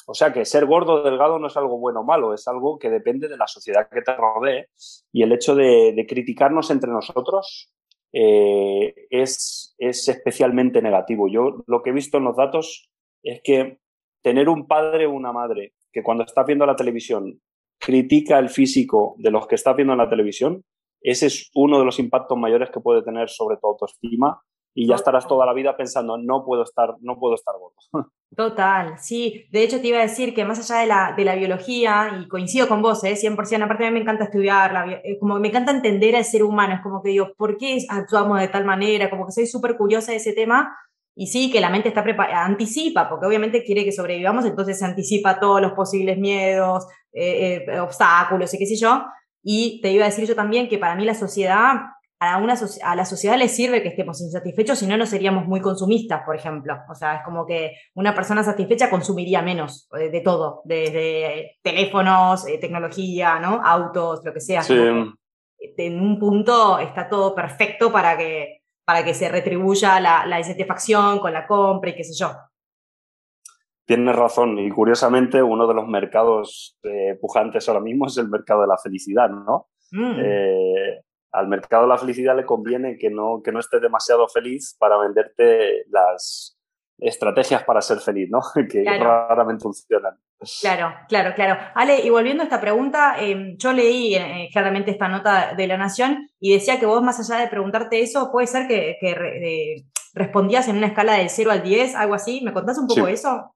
o 0.06 0.14
sea 0.14 0.32
que 0.32 0.44
ser 0.44 0.66
gordo 0.66 0.94
o 0.94 1.02
delgado 1.04 1.38
no 1.38 1.46
es 1.46 1.56
algo 1.56 1.78
bueno 1.78 2.00
o 2.00 2.04
malo, 2.04 2.34
es 2.34 2.48
algo 2.48 2.78
que 2.80 2.90
depende 2.90 3.28
de 3.28 3.36
la 3.36 3.46
sociedad 3.46 3.88
que 3.88 4.02
te 4.02 4.16
rodee 4.16 4.66
y 5.12 5.22
el 5.22 5.30
hecho 5.30 5.54
de, 5.54 5.92
de 5.94 6.04
criticarnos 6.04 6.68
entre 6.72 6.90
nosotros 6.90 7.72
eh, 8.12 8.94
es, 9.08 9.74
es 9.78 10.08
especialmente 10.08 10.82
negativo. 10.82 11.28
Yo 11.28 11.64
lo 11.66 11.82
que 11.82 11.90
he 11.90 11.94
visto 11.94 12.18
en 12.18 12.24
los 12.24 12.36
datos 12.36 12.90
es 13.22 13.40
que 13.42 13.78
tener 14.22 14.48
un 14.48 14.66
padre 14.66 15.06
o 15.06 15.12
una 15.12 15.32
madre 15.32 15.72
que 15.92 16.02
cuando 16.02 16.24
está 16.24 16.44
viendo 16.44 16.66
la 16.66 16.76
televisión 16.76 17.40
critica 17.78 18.38
el 18.38 18.50
físico 18.50 19.14
de 19.18 19.30
los 19.30 19.46
que 19.46 19.54
está 19.54 19.72
viendo 19.72 19.94
en 19.94 19.98
la 19.98 20.10
televisión, 20.10 20.64
ese 21.02 21.26
es 21.26 21.50
uno 21.54 21.78
de 21.78 21.84
los 21.84 21.98
impactos 21.98 22.38
mayores 22.38 22.70
que 22.70 22.80
puede 22.80 23.02
tener 23.02 23.28
sobre 23.28 23.56
tu 23.56 23.66
autoestima 23.66 24.40
y 24.74 24.86
ya 24.86 24.94
estarás 24.94 25.26
toda 25.26 25.44
la 25.44 25.52
vida 25.52 25.76
pensando, 25.76 26.16
no 26.16 26.44
puedo 26.44 26.62
estar, 26.62 26.94
no 27.00 27.18
puedo 27.18 27.34
estar 27.34 27.54
gordo. 27.58 27.76
Total, 28.34 28.98
sí. 28.98 29.46
De 29.50 29.62
hecho, 29.62 29.80
te 29.80 29.88
iba 29.88 29.98
a 29.98 30.02
decir 30.02 30.34
que 30.34 30.46
más 30.46 30.58
allá 30.58 30.80
de 30.80 30.86
la, 30.86 31.14
de 31.14 31.24
la 31.24 31.34
biología, 31.34 32.18
y 32.18 32.26
coincido 32.28 32.66
con 32.66 32.80
vos, 32.80 33.04
¿eh? 33.04 33.14
100%, 33.14 33.62
aparte 33.62 33.84
a 33.84 33.90
mí 33.90 33.94
me 33.94 34.00
encanta 34.00 34.24
estudiar, 34.24 34.72
la, 34.72 34.90
eh, 34.90 35.18
como 35.20 35.38
me 35.38 35.48
encanta 35.48 35.72
entender 35.72 36.16
al 36.16 36.24
ser 36.24 36.42
humano, 36.42 36.74
es 36.74 36.80
como 36.80 37.02
que 37.02 37.10
digo, 37.10 37.34
¿por 37.36 37.58
qué 37.58 37.84
actuamos 37.90 38.40
de 38.40 38.48
tal 38.48 38.64
manera? 38.64 39.10
Como 39.10 39.26
que 39.26 39.32
soy 39.32 39.46
súper 39.46 39.76
curiosa 39.76 40.12
de 40.12 40.16
ese 40.16 40.32
tema, 40.32 40.74
y 41.14 41.26
sí, 41.26 41.50
que 41.50 41.60
la 41.60 41.68
mente 41.68 41.88
está 41.88 42.02
preparada, 42.02 42.46
anticipa, 42.46 43.10
porque 43.10 43.26
obviamente 43.26 43.64
quiere 43.64 43.84
que 43.84 43.92
sobrevivamos, 43.92 44.46
entonces 44.46 44.78
se 44.78 44.86
anticipa 44.86 45.38
todos 45.38 45.60
los 45.60 45.72
posibles 45.72 46.16
miedos, 46.16 46.86
eh, 47.12 47.66
eh, 47.68 47.80
obstáculos 47.80 48.54
y 48.54 48.58
qué 48.58 48.64
sé 48.64 48.76
yo. 48.76 49.02
Y 49.42 49.80
te 49.80 49.90
iba 49.90 50.04
a 50.04 50.08
decir 50.08 50.26
yo 50.26 50.34
también 50.34 50.68
que 50.68 50.78
para 50.78 50.94
mí 50.94 51.04
la 51.04 51.14
sociedad 51.14 51.74
a, 52.20 52.38
una, 52.38 52.54
a 52.84 52.94
la 52.94 53.04
sociedad 53.04 53.36
le 53.36 53.48
sirve 53.48 53.82
que 53.82 53.88
estemos 53.88 54.20
insatisfechos, 54.20 54.78
si 54.78 54.86
no, 54.86 54.96
no 54.96 55.06
seríamos 55.06 55.46
muy 55.46 55.60
consumistas, 55.60 56.22
por 56.24 56.36
ejemplo. 56.36 56.76
O 56.88 56.94
sea, 56.94 57.16
es 57.16 57.24
como 57.24 57.44
que 57.44 57.72
una 57.94 58.14
persona 58.14 58.44
satisfecha 58.44 58.88
consumiría 58.88 59.42
menos 59.42 59.88
eh, 59.98 60.08
de, 60.08 60.20
todo, 60.20 60.62
desde 60.64 61.58
teléfonos, 61.62 62.46
eh, 62.46 62.58
tecnología, 62.58 63.40
¿no? 63.40 63.60
autos, 63.64 64.24
lo 64.24 64.32
que 64.32 64.40
sea. 64.40 64.62
en 64.68 66.00
un 66.00 66.18
punto 66.20 66.78
está 66.78 67.08
todo 67.08 67.34
perfecto 67.34 67.90
para 67.90 68.16
que, 68.16 68.62
para 68.84 69.04
que 69.04 69.14
se 69.14 69.28
retribuya 69.28 69.98
la, 69.98 70.24
la 70.24 70.38
insatisfacción 70.38 71.18
con 71.18 71.32
la 71.32 71.44
compra 71.44 71.90
y 71.90 71.96
qué 71.96 72.04
sé 72.04 72.14
yo. 72.14 72.30
Tienes 73.84 74.14
razón, 74.14 74.58
y 74.58 74.70
curiosamente 74.70 75.42
uno 75.42 75.66
de 75.66 75.74
los 75.74 75.88
mercados 75.88 76.78
eh, 76.84 77.18
pujantes 77.20 77.68
ahora 77.68 77.80
mismo 77.80 78.06
es 78.06 78.16
el 78.16 78.28
mercado 78.28 78.62
de 78.62 78.68
la 78.68 78.78
felicidad, 78.78 79.28
¿no? 79.28 79.68
Mm 79.90 80.20
al 81.32 81.48
mercado 81.48 81.84
de 81.84 81.88
la 81.88 81.98
felicidad 81.98 82.36
le 82.36 82.44
conviene 82.44 82.98
que 82.98 83.10
no, 83.10 83.40
que 83.42 83.52
no 83.52 83.60
esté 83.60 83.80
demasiado 83.80 84.28
feliz 84.28 84.76
para 84.78 84.98
venderte 84.98 85.84
las 85.90 86.58
estrategias 86.98 87.64
para 87.64 87.80
ser 87.80 87.98
feliz, 87.98 88.28
¿no? 88.30 88.40
que 88.70 88.84
raramente 88.84 89.62
funcionan. 89.62 90.14
Claro, 90.60 90.94
claro, 91.08 91.34
claro. 91.34 91.58
Ale, 91.74 92.00
y 92.00 92.10
volviendo 92.10 92.42
a 92.42 92.44
esta 92.44 92.60
pregunta, 92.60 93.16
em, 93.18 93.56
yo 93.56 93.72
leí 93.72 94.14
eh, 94.14 94.48
claramente 94.52 94.90
esta 94.90 95.08
nota 95.08 95.54
de 95.54 95.66
La 95.66 95.78
Nación 95.78 96.28
y 96.38 96.52
decía 96.52 96.78
que 96.78 96.86
vos, 96.86 97.02
más 97.02 97.18
allá 97.18 97.40
de 97.40 97.48
preguntarte 97.48 98.02
eso, 98.02 98.30
puede 98.30 98.46
ser 98.46 98.68
que, 98.68 98.96
respondías 100.14 100.68
en 100.68 100.76
una 100.76 100.88
escala 100.88 101.14
del 101.14 101.30
0 101.30 101.50
al 101.50 101.62
10, 101.62 101.94
algo 101.94 102.14
así. 102.14 102.42
¿Me 102.42 102.52
contás 102.52 102.76
un 102.76 102.86
poco 102.86 103.08
eso? 103.08 103.54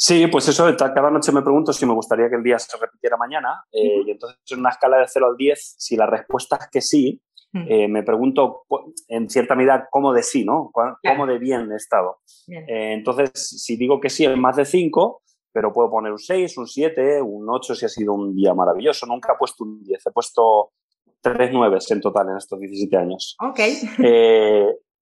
Sí, 0.00 0.28
pues 0.28 0.46
eso, 0.46 0.64
cada 0.76 1.10
noche 1.10 1.32
me 1.32 1.42
pregunto 1.42 1.72
si 1.72 1.84
me 1.84 1.92
gustaría 1.92 2.28
que 2.28 2.36
el 2.36 2.42
día 2.44 2.56
se 2.56 2.76
repitiera 2.76 3.16
mañana 3.16 3.64
eh, 3.72 4.02
y 4.06 4.10
entonces 4.12 4.38
en 4.48 4.60
una 4.60 4.70
escala 4.70 4.98
de 4.98 5.08
0 5.08 5.26
al 5.26 5.36
10, 5.36 5.74
si 5.76 5.96
la 5.96 6.06
respuesta 6.06 6.54
es 6.54 6.68
que 6.70 6.80
sí, 6.80 7.20
eh, 7.52 7.88
me 7.88 8.04
pregunto 8.04 8.64
en 9.08 9.28
cierta 9.28 9.56
medida 9.56 9.88
cómo 9.90 10.12
de 10.12 10.22
sí, 10.22 10.44
¿no? 10.44 10.70
Cómo 10.72 11.26
de 11.26 11.38
bien 11.38 11.72
he 11.72 11.76
estado. 11.76 12.20
Eh, 12.46 12.92
entonces, 12.92 13.32
si 13.34 13.76
digo 13.76 13.98
que 14.00 14.08
sí 14.08 14.24
es 14.24 14.36
más 14.36 14.54
de 14.54 14.66
5, 14.66 15.22
pero 15.52 15.72
puedo 15.72 15.90
poner 15.90 16.12
un 16.12 16.18
6, 16.20 16.56
un 16.58 16.68
7, 16.68 17.20
un 17.20 17.48
8 17.50 17.74
si 17.74 17.86
ha 17.86 17.88
sido 17.88 18.12
un 18.12 18.36
día 18.36 18.54
maravilloso. 18.54 19.04
Nunca 19.04 19.32
he 19.32 19.36
puesto 19.36 19.64
un 19.64 19.82
10, 19.82 20.06
he 20.06 20.10
puesto 20.12 20.70
3 21.20 21.50
9 21.52 21.78
en 21.90 22.00
total 22.00 22.28
en 22.28 22.36
estos 22.36 22.60
17 22.60 22.96
años. 22.96 23.36
Ok. 23.40 23.60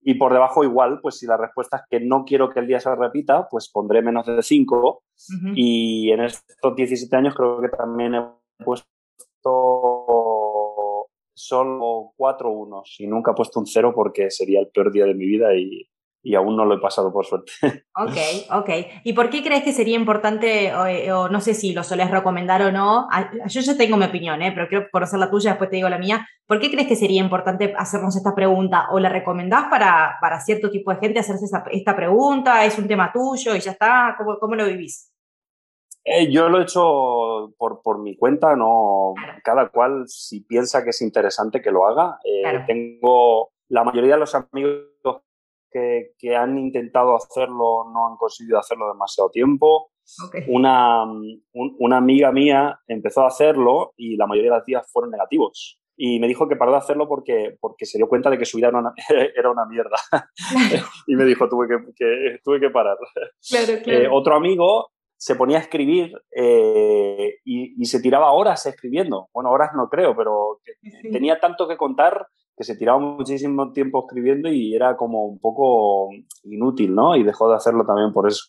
Y 0.08 0.14
por 0.14 0.32
debajo 0.32 0.62
igual, 0.62 1.00
pues 1.00 1.18
si 1.18 1.26
la 1.26 1.36
respuesta 1.36 1.78
es 1.78 1.82
que 1.90 1.98
no 1.98 2.24
quiero 2.24 2.48
que 2.48 2.60
el 2.60 2.68
día 2.68 2.78
se 2.78 2.94
repita, 2.94 3.48
pues 3.50 3.68
pondré 3.68 4.02
menos 4.02 4.24
de 4.24 4.40
5. 4.40 5.02
Y 5.56 6.12
en 6.12 6.20
estos 6.20 6.76
17 6.76 7.16
años 7.16 7.34
creo 7.34 7.60
que 7.60 7.70
también 7.70 8.14
he 8.14 8.24
puesto 8.64 8.86
solo 11.34 12.12
4 12.16 12.50
unos 12.52 12.94
y 13.00 13.08
nunca 13.08 13.32
he 13.32 13.34
puesto 13.34 13.58
un 13.58 13.66
0 13.66 13.92
porque 13.96 14.30
sería 14.30 14.60
el 14.60 14.68
peor 14.68 14.92
día 14.92 15.06
de 15.06 15.14
mi 15.14 15.26
vida 15.26 15.52
y, 15.56 15.88
y 16.26 16.34
aún 16.34 16.56
no 16.56 16.64
lo 16.64 16.74
he 16.74 16.80
pasado 16.80 17.12
por 17.12 17.24
suerte. 17.24 17.52
Ok, 17.98 18.16
ok. 18.50 18.70
¿Y 19.04 19.14
por 19.14 19.30
qué 19.30 19.42
crees 19.42 19.62
que 19.62 19.72
sería 19.72 19.96
importante, 19.96 20.70
o, 20.74 21.28
no 21.30 21.40
sé 21.40 21.54
si 21.54 21.72
lo 21.72 21.82
solés 21.82 22.10
recomendar 22.10 22.60
o 22.60 22.70
no? 22.70 23.08
Yo 23.46 23.60
ya 23.62 23.76
tengo 23.76 23.96
mi 23.96 24.04
opinión, 24.04 24.42
¿eh? 24.42 24.52
pero 24.54 24.68
quiero 24.68 24.86
conocer 24.92 25.18
la 25.18 25.30
tuya, 25.30 25.52
después 25.52 25.70
te 25.70 25.76
digo 25.76 25.88
la 25.88 25.96
mía. 25.96 26.26
¿Por 26.46 26.60
qué 26.60 26.70
crees 26.70 26.88
que 26.88 26.96
sería 26.96 27.22
importante 27.22 27.72
hacernos 27.78 28.14
esta 28.16 28.34
pregunta? 28.34 28.88
¿O 28.92 28.98
la 28.98 29.08
recomendás 29.08 29.68
para, 29.70 30.18
para 30.20 30.40
cierto 30.40 30.70
tipo 30.70 30.90
de 30.90 30.98
gente 30.98 31.20
hacerse 31.20 31.46
esta 31.70 31.96
pregunta? 31.96 32.66
¿Es 32.66 32.78
un 32.78 32.86
tema 32.86 33.10
tuyo 33.12 33.54
y 33.54 33.60
ya 33.60 33.70
está? 33.70 34.14
¿Cómo, 34.18 34.38
cómo 34.38 34.56
lo 34.56 34.66
vivís? 34.66 35.10
Eh, 36.04 36.30
yo 36.30 36.48
lo 36.48 36.58
he 36.58 36.62
hecho 36.64 37.54
por, 37.56 37.80
por, 37.82 38.00
mi 38.00 38.16
cuenta, 38.16 38.54
no. 38.56 39.14
Cada 39.42 39.70
cual, 39.70 40.04
si 40.06 40.40
piensa 40.40 40.84
que 40.84 40.90
es 40.90 41.00
interesante, 41.00 41.62
que 41.62 41.70
lo 41.70 41.86
haga. 41.86 42.18
Eh, 42.24 42.64
tengo 42.66 43.50
la 43.68 43.84
mayoría 43.84 44.14
de 44.14 44.20
los 44.20 44.34
amigos 44.34 44.82
que, 45.70 46.36
han 46.36 46.58
intentado 46.58 47.16
hacerlo 47.16 47.84
no 47.92 48.08
han 48.08 48.16
conseguido 48.16 48.58
hacerlo 48.58 48.88
demasiado 48.88 49.30
tiempo. 49.30 49.90
Una, 50.48 51.04
una 51.52 51.96
amiga 51.96 52.30
mía 52.30 52.78
empezó 52.86 53.22
a 53.22 53.28
hacerlo 53.28 53.92
y 53.96 54.16
la 54.16 54.26
mayoría 54.26 54.52
de 54.52 54.58
los 54.58 54.66
días 54.66 54.90
fueron 54.92 55.10
negativos. 55.10 55.80
Y 55.98 56.20
me 56.20 56.28
dijo 56.28 56.46
que 56.46 56.56
paró 56.56 56.72
de 56.72 56.78
hacerlo 56.78 57.08
porque, 57.08 57.56
porque 57.58 57.86
se 57.86 57.98
dio 57.98 58.08
cuenta 58.08 58.28
de 58.28 58.38
que 58.38 58.44
su 58.44 58.58
vida 58.58 58.68
era 58.68 58.78
una, 58.78 58.92
era 59.36 59.50
una 59.50 59.64
mierda. 59.66 59.96
y 61.06 61.16
me 61.16 61.24
dijo, 61.24 61.48
tuve 61.48 61.66
que, 61.68 62.38
tuve 62.44 62.60
que 62.60 62.70
parar. 62.70 62.98
Eh, 63.86 64.08
otro 64.10 64.36
amigo 64.36 64.90
se 65.16 65.34
ponía 65.34 65.56
a 65.56 65.62
escribir 65.62 66.12
eh, 66.30 67.36
y, 67.44 67.84
se 67.86 68.00
tiraba 68.00 68.32
horas 68.32 68.66
escribiendo. 68.66 69.28
Bueno, 69.32 69.50
horas 69.50 69.70
no 69.74 69.88
creo, 69.88 70.14
pero 70.14 70.60
tenía 71.10 71.40
tanto 71.40 71.66
que 71.66 71.78
contar 71.78 72.26
que 72.56 72.64
se 72.64 72.76
tiraba 72.76 72.98
muchísimo 72.98 73.72
tiempo 73.72 74.06
escribiendo 74.06 74.48
y 74.48 74.74
era 74.74 74.96
como 74.96 75.26
un 75.26 75.38
poco 75.38 76.08
inútil, 76.44 76.94
¿no? 76.94 77.14
Y 77.14 77.22
dejó 77.22 77.50
de 77.50 77.56
hacerlo 77.56 77.84
también 77.84 78.12
por 78.12 78.26
eso. 78.26 78.46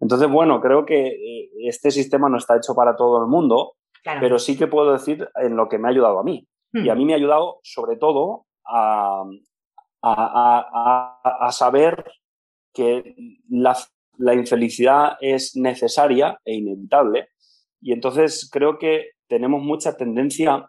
Entonces, 0.00 0.28
bueno, 0.28 0.60
creo 0.60 0.84
que 0.84 1.06
eh, 1.06 1.50
este 1.60 1.92
sistema 1.92 2.28
no 2.28 2.38
está 2.38 2.56
hecho 2.56 2.74
para 2.74 2.96
todo 2.96 3.22
el 3.22 3.28
mundo, 3.28 3.74
pero 4.20 4.38
sí 4.38 4.58
que 4.58 4.66
puedo 4.66 4.92
decir 4.92 5.28
en 5.36 5.56
lo 5.56 5.68
que 5.68 5.78
me 5.78 5.88
ha 5.88 5.92
ayudado 5.92 6.18
a 6.18 6.24
mí. 6.24 6.46
Y 6.72 6.88
a 6.88 6.94
hmm. 6.94 6.98
mí 6.98 7.04
me 7.04 7.12
ha 7.12 7.16
ayudado 7.16 7.60
sobre 7.62 7.96
todo 7.96 8.46
a, 8.66 9.24
a, 10.02 11.48
saber 11.52 12.04
que 12.72 13.14
la, 13.48 13.76
la 14.18 14.34
infelicidad 14.34 15.16
es 15.20 15.54
necesaria 15.54 16.40
e 16.44 16.54
inevitable. 16.54 17.28
Y 17.80 17.92
entonces 17.92 18.48
creo 18.52 18.78
que 18.78 19.10
tenemos 19.28 19.62
mucha 19.62 19.96
tendencia 19.96 20.68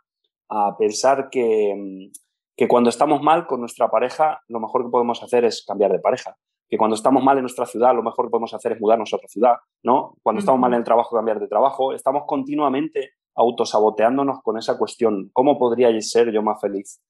a 0.50 0.78
pensar 0.78 1.30
que, 1.32 2.12
que 2.56 2.68
cuando 2.68 2.90
estamos 2.90 3.22
mal 3.22 3.48
con 3.48 3.60
nuestra 3.60 3.90
pareja, 3.90 4.42
lo 4.48 4.60
mejor 4.60 4.86
que 4.86 4.90
podemos 4.90 5.22
hacer 5.22 5.46
es 5.46 5.66
cambiar 5.66 5.92
de 5.92 6.00
pareja. 6.00 6.36
Que 6.70 6.78
cuando 6.78 6.96
estamos 6.96 7.24
mal 7.24 7.38
en 7.38 7.44
nuestra 7.44 7.66
ciudad, 7.66 7.94
lo 7.94 8.02
mejor 8.02 8.26
que 8.26 8.32
podemos 8.32 8.54
hacer 8.54 8.72
es 8.72 8.82
mudarnos 8.82 9.14
a 9.14 9.18
otra 9.18 9.28
ciudad, 9.28 9.56
¿no? 9.84 10.16
Cuando 10.24 10.40
estamos 10.40 10.60
mal 10.60 10.74
en 10.74 10.80
el 10.80 10.84
trabajo, 10.84 11.16
cambiar 11.16 11.40
de 11.40 11.48
trabajo. 11.48 11.94
Estamos 11.94 12.24
continuamente 12.26 13.12
autosaboteándonos 13.36 14.42
con 14.42 14.58
esa 14.58 14.78
cuestión. 14.78 15.30
¿Cómo 15.34 15.60
podría 15.60 15.90
ser 16.02 16.32
yo 16.32 16.42
más 16.42 16.60
feliz? 16.62 17.02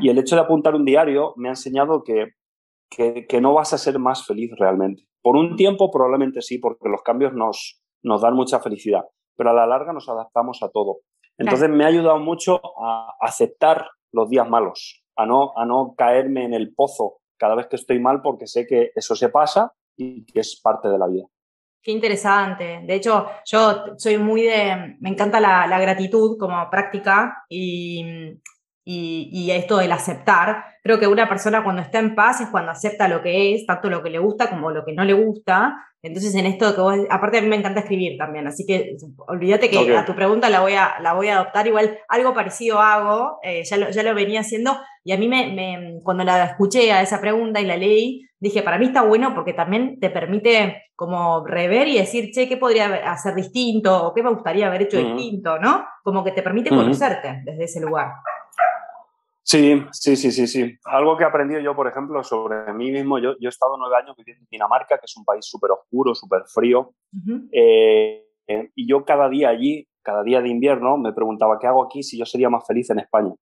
Y 0.00 0.08
el 0.08 0.18
hecho 0.18 0.36
de 0.36 0.42
apuntar 0.42 0.74
un 0.74 0.84
diario 0.84 1.34
me 1.36 1.48
ha 1.48 1.52
enseñado 1.52 2.02
que, 2.02 2.30
que, 2.88 3.40
no 3.40 3.52
vas 3.52 3.72
a 3.72 3.78
ser 3.78 3.98
más 3.98 4.24
feliz 4.24 4.52
realmente. 4.56 5.02
Por 5.20 5.36
un 5.36 5.56
tiempo 5.56 5.90
probablemente 5.90 6.40
sí, 6.40 6.58
porque 6.58 6.88
los 6.88 7.02
cambios 7.02 7.32
nos, 7.34 7.82
nos 8.02 8.22
dan 8.22 8.34
mucha 8.34 8.60
felicidad, 8.60 9.04
pero 9.36 9.50
a 9.50 9.54
la 9.54 9.66
larga 9.66 9.92
nos 9.92 10.08
adaptamos 10.08 10.62
a 10.62 10.70
todo. 10.70 10.98
Entonces 11.36 11.68
me 11.68 11.84
ha 11.84 11.88
ayudado 11.88 12.20
mucho 12.20 12.60
a 12.80 13.16
aceptar 13.20 13.88
los 14.14 14.30
días 14.30 14.48
malos, 14.48 15.02
a 15.16 15.26
no, 15.26 15.52
a 15.56 15.66
no 15.66 15.94
caerme 15.96 16.44
en 16.44 16.54
el 16.54 16.72
pozo 16.74 17.18
cada 17.36 17.54
vez 17.54 17.66
que 17.66 17.76
estoy 17.76 17.98
mal 17.98 18.22
porque 18.22 18.46
sé 18.46 18.66
que 18.66 18.92
eso 18.94 19.14
se 19.14 19.28
pasa 19.28 19.72
y 19.96 20.24
que 20.24 20.40
es 20.40 20.60
parte 20.62 20.88
de 20.88 20.98
la 20.98 21.06
vida. 21.06 21.26
Qué 21.82 21.90
interesante. 21.90 22.80
De 22.86 22.94
hecho, 22.94 23.26
yo 23.44 23.96
soy 23.98 24.16
muy 24.16 24.42
de, 24.42 24.96
me 25.00 25.10
encanta 25.10 25.38
la, 25.40 25.78
gratitud 25.78 26.38
como 26.38 26.70
práctica 26.70 27.44
y, 27.48 28.02
y, 28.84 29.30
y, 29.32 29.50
esto 29.50 29.78
del 29.78 29.92
aceptar. 29.92 30.64
Creo 30.82 30.98
que 30.98 31.06
una 31.06 31.28
persona 31.28 31.64
cuando 31.64 31.82
está 31.82 31.98
en 31.98 32.14
paz 32.14 32.40
es 32.40 32.48
cuando 32.48 32.72
acepta 32.72 33.08
lo 33.08 33.22
que 33.22 33.54
es, 33.54 33.66
tanto 33.66 33.88
lo 33.88 34.02
que 34.02 34.10
le 34.10 34.18
gusta 34.18 34.50
como 34.50 34.70
lo 34.70 34.84
que 34.84 34.92
no 34.92 35.04
le 35.04 35.14
gusta, 35.14 35.74
entonces, 36.04 36.34
en 36.34 36.44
esto 36.44 36.74
que 36.74 36.82
vos, 36.82 36.98
aparte 37.08 37.38
a 37.38 37.40
mí 37.40 37.48
me 37.48 37.56
encanta 37.56 37.80
escribir 37.80 38.18
también, 38.18 38.46
así 38.46 38.66
que 38.66 38.94
olvídate 39.26 39.70
que 39.70 39.96
a 39.96 40.04
tu 40.04 40.14
pregunta 40.14 40.50
la 40.50 40.60
voy 40.60 40.74
a, 40.74 40.96
la 41.00 41.14
voy 41.14 41.28
a 41.28 41.36
adoptar. 41.36 41.66
Igual 41.66 41.98
algo 42.08 42.34
parecido 42.34 42.78
hago, 42.78 43.38
eh, 43.42 43.64
ya, 43.64 43.78
lo, 43.78 43.88
ya 43.88 44.02
lo 44.02 44.14
venía 44.14 44.40
haciendo, 44.40 44.76
y 45.02 45.12
a 45.12 45.16
mí 45.16 45.28
me, 45.28 46.00
cuando 46.02 46.22
la 46.22 46.44
escuché 46.44 46.92
a 46.92 47.00
esa 47.00 47.22
pregunta 47.22 47.62
y 47.62 47.64
la 47.64 47.78
leí, 47.78 48.28
dije, 48.38 48.62
para 48.62 48.76
mí 48.76 48.84
está 48.84 49.00
bueno 49.00 49.34
porque 49.34 49.54
también 49.54 49.98
te 49.98 50.10
permite 50.10 50.82
como 50.94 51.46
rever 51.46 51.88
y 51.88 51.96
decir, 51.96 52.30
che, 52.34 52.50
¿qué 52.50 52.58
podría 52.58 52.96
hacer 53.10 53.34
distinto? 53.34 54.08
¿O 54.08 54.12
qué 54.12 54.22
me 54.22 54.30
gustaría 54.30 54.66
haber 54.66 54.82
hecho 54.82 54.98
distinto? 54.98 55.58
¿No? 55.58 55.86
Como 56.02 56.22
que 56.22 56.32
te 56.32 56.42
permite 56.42 56.68
conocerte 56.68 57.40
desde 57.46 57.64
ese 57.64 57.80
lugar. 57.80 58.08
Sí, 59.44 59.84
sí, 59.92 60.16
sí, 60.16 60.32
sí, 60.32 60.46
sí. 60.46 60.78
Algo 60.84 61.18
que 61.18 61.24
he 61.24 61.26
aprendido 61.26 61.60
yo, 61.60 61.76
por 61.76 61.86
ejemplo, 61.86 62.24
sobre 62.24 62.72
mí 62.72 62.90
mismo, 62.90 63.18
yo, 63.18 63.34
yo 63.38 63.48
he 63.48 63.50
estado 63.50 63.76
nueve 63.76 63.96
años 63.96 64.16
viviendo 64.16 64.42
en 64.42 64.48
Dinamarca, 64.50 64.96
que 64.96 65.04
es 65.04 65.16
un 65.18 65.24
país 65.24 65.44
súper 65.44 65.70
oscuro, 65.70 66.14
súper 66.14 66.44
frío, 66.46 66.94
eh, 67.52 68.24
y 68.74 68.88
yo 68.88 69.04
cada 69.04 69.28
día 69.28 69.50
allí, 69.50 69.86
cada 70.02 70.22
día 70.22 70.40
de 70.40 70.48
invierno, 70.48 70.96
me 70.96 71.12
preguntaba, 71.12 71.58
¿qué 71.58 71.66
hago 71.66 71.84
aquí 71.84 72.02
si 72.02 72.18
yo 72.18 72.24
sería 72.24 72.48
más 72.48 72.66
feliz 72.66 72.88
en 72.88 73.00
España? 73.00 73.34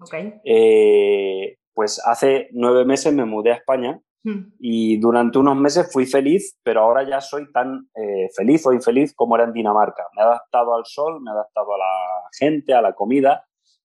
Okay. 0.00 0.40
Eh, 0.44 1.58
pues 1.74 2.00
hace 2.06 2.48
nueve 2.52 2.86
meses 2.86 3.12
me 3.12 3.26
mudé 3.26 3.52
a 3.52 3.56
España 3.56 4.00
hmm. 4.24 4.54
y 4.58 4.96
durante 4.96 5.38
unos 5.38 5.56
meses 5.56 5.92
fui 5.92 6.06
feliz, 6.06 6.58
pero 6.62 6.80
ahora 6.80 7.06
ya 7.06 7.20
soy 7.20 7.52
tan 7.52 7.86
eh, 7.94 8.28
feliz 8.34 8.66
o 8.66 8.72
infeliz 8.72 9.14
como 9.14 9.36
era 9.36 9.44
en 9.44 9.52
Dinamarca. 9.52 10.04
Me 10.16 10.22
he 10.22 10.24
adaptado 10.24 10.74
al 10.74 10.86
sol, 10.86 11.20
me 11.20 11.30
he 11.30 11.34
adaptado 11.34 11.74
a 11.74 11.78
la 11.78 12.28
gente, 12.38 12.72
a 12.72 12.80
la 12.80 12.94
comida 12.94 13.44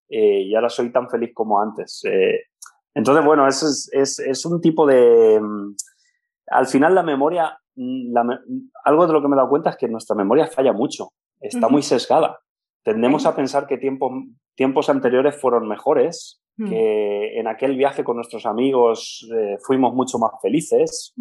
eh, 0.10 0.42
y 0.42 0.56
ahora 0.56 0.70
soy 0.70 0.92
tan 0.92 1.10
feliz 1.10 1.32
como 1.34 1.62
antes. 1.62 2.04
Eh, 2.06 2.42
entonces, 2.94 3.26
bueno, 3.26 3.48
es, 3.48 3.90
es, 3.92 4.20
es, 4.20 4.46
un 4.46 4.62
tipo 4.62 4.86
de... 4.86 5.40
Mm, 5.42 5.76
al 6.48 6.68
final 6.68 6.96
la 6.96 7.04
memoria, 7.04 7.58
mm, 7.76 8.16
algo 8.84 9.08
de 9.08 9.14
lo 9.14 9.22
que 9.22 9.28
me 9.28 9.36
he 9.36 9.38
dado 9.38 9.50
cuenta 9.50 9.72
es 9.72 9.78
que 9.78 9.88
nuestra 9.88 10.16
memoria 10.16 10.48
falla 10.48 10.74
mucho, 10.74 11.10
está 11.40 11.68
muy 11.68 11.82
sesgada. 11.82 12.40
Tendemos 12.84 13.26
a 13.26 13.36
pensar 13.36 13.66
que 13.66 13.78
tiempos, 13.78 14.12
tiempos 14.56 14.90
anteriores 14.90 15.40
fueron 15.40 15.68
mejores, 15.68 16.42
mm. 16.58 16.70
que 16.70 17.40
en 17.40 17.48
aquel 17.48 17.76
viaje 17.76 18.04
con 18.04 18.16
nuestros 18.16 18.46
amigos 18.46 19.28
eh, 19.36 19.58
fuimos 19.66 19.94
mucho 19.94 20.20
más 20.20 20.32
felices. 20.42 21.14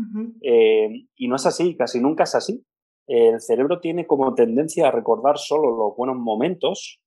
y 0.43 1.29
no 1.29 1.37
es 1.37 1.47
así, 1.47 1.77
casi 1.77 2.01
nunca 2.01 2.25
es 2.25 2.35
así. 2.35 2.65
El 3.07 3.41
cerebro 3.41 3.81
tiene 3.81 4.07
como 4.07 4.35
tendencia 4.35 4.89
a 4.89 4.91
recordar 4.91 5.39
solo 5.39 5.77
los 5.77 5.97
buenos 5.97 6.17
momentos. 6.17 7.01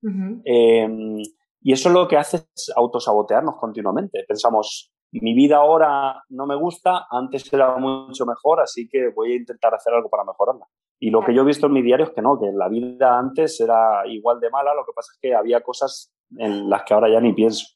Y 1.61 1.73
eso 1.73 1.89
lo 1.89 2.07
que 2.07 2.17
hace 2.17 2.37
es 2.55 2.71
autosabotearnos 2.75 3.55
continuamente. 3.55 4.23
Pensamos, 4.27 4.91
mi 5.11 5.33
vida 5.33 5.57
ahora 5.57 6.23
no 6.29 6.45
me 6.45 6.55
gusta, 6.55 7.07
antes 7.09 7.51
era 7.51 7.75
mucho 7.77 8.25
mejor, 8.25 8.61
así 8.61 8.87
que 8.87 9.09
voy 9.09 9.33
a 9.33 9.35
intentar 9.37 9.73
hacer 9.73 9.93
algo 9.93 10.09
para 10.09 10.23
mejorarla. 10.23 10.65
Y 10.99 11.09
lo 11.09 11.23
que 11.23 11.33
yo 11.33 11.41
he 11.41 11.45
visto 11.45 11.67
en 11.67 11.73
mi 11.73 11.81
diario 11.81 12.05
es 12.05 12.11
que 12.11 12.21
no, 12.21 12.39
que 12.39 12.51
la 12.51 12.69
vida 12.69 13.17
antes 13.17 13.59
era 13.59 14.05
igual 14.07 14.39
de 14.39 14.49
mala, 14.49 14.73
lo 14.73 14.85
que 14.85 14.93
pasa 14.95 15.11
es 15.13 15.19
que 15.21 15.35
había 15.35 15.61
cosas 15.61 16.11
en 16.37 16.69
las 16.69 16.83
que 16.83 16.93
ahora 16.93 17.09
ya 17.09 17.21
ni 17.21 17.33
pienso. 17.33 17.67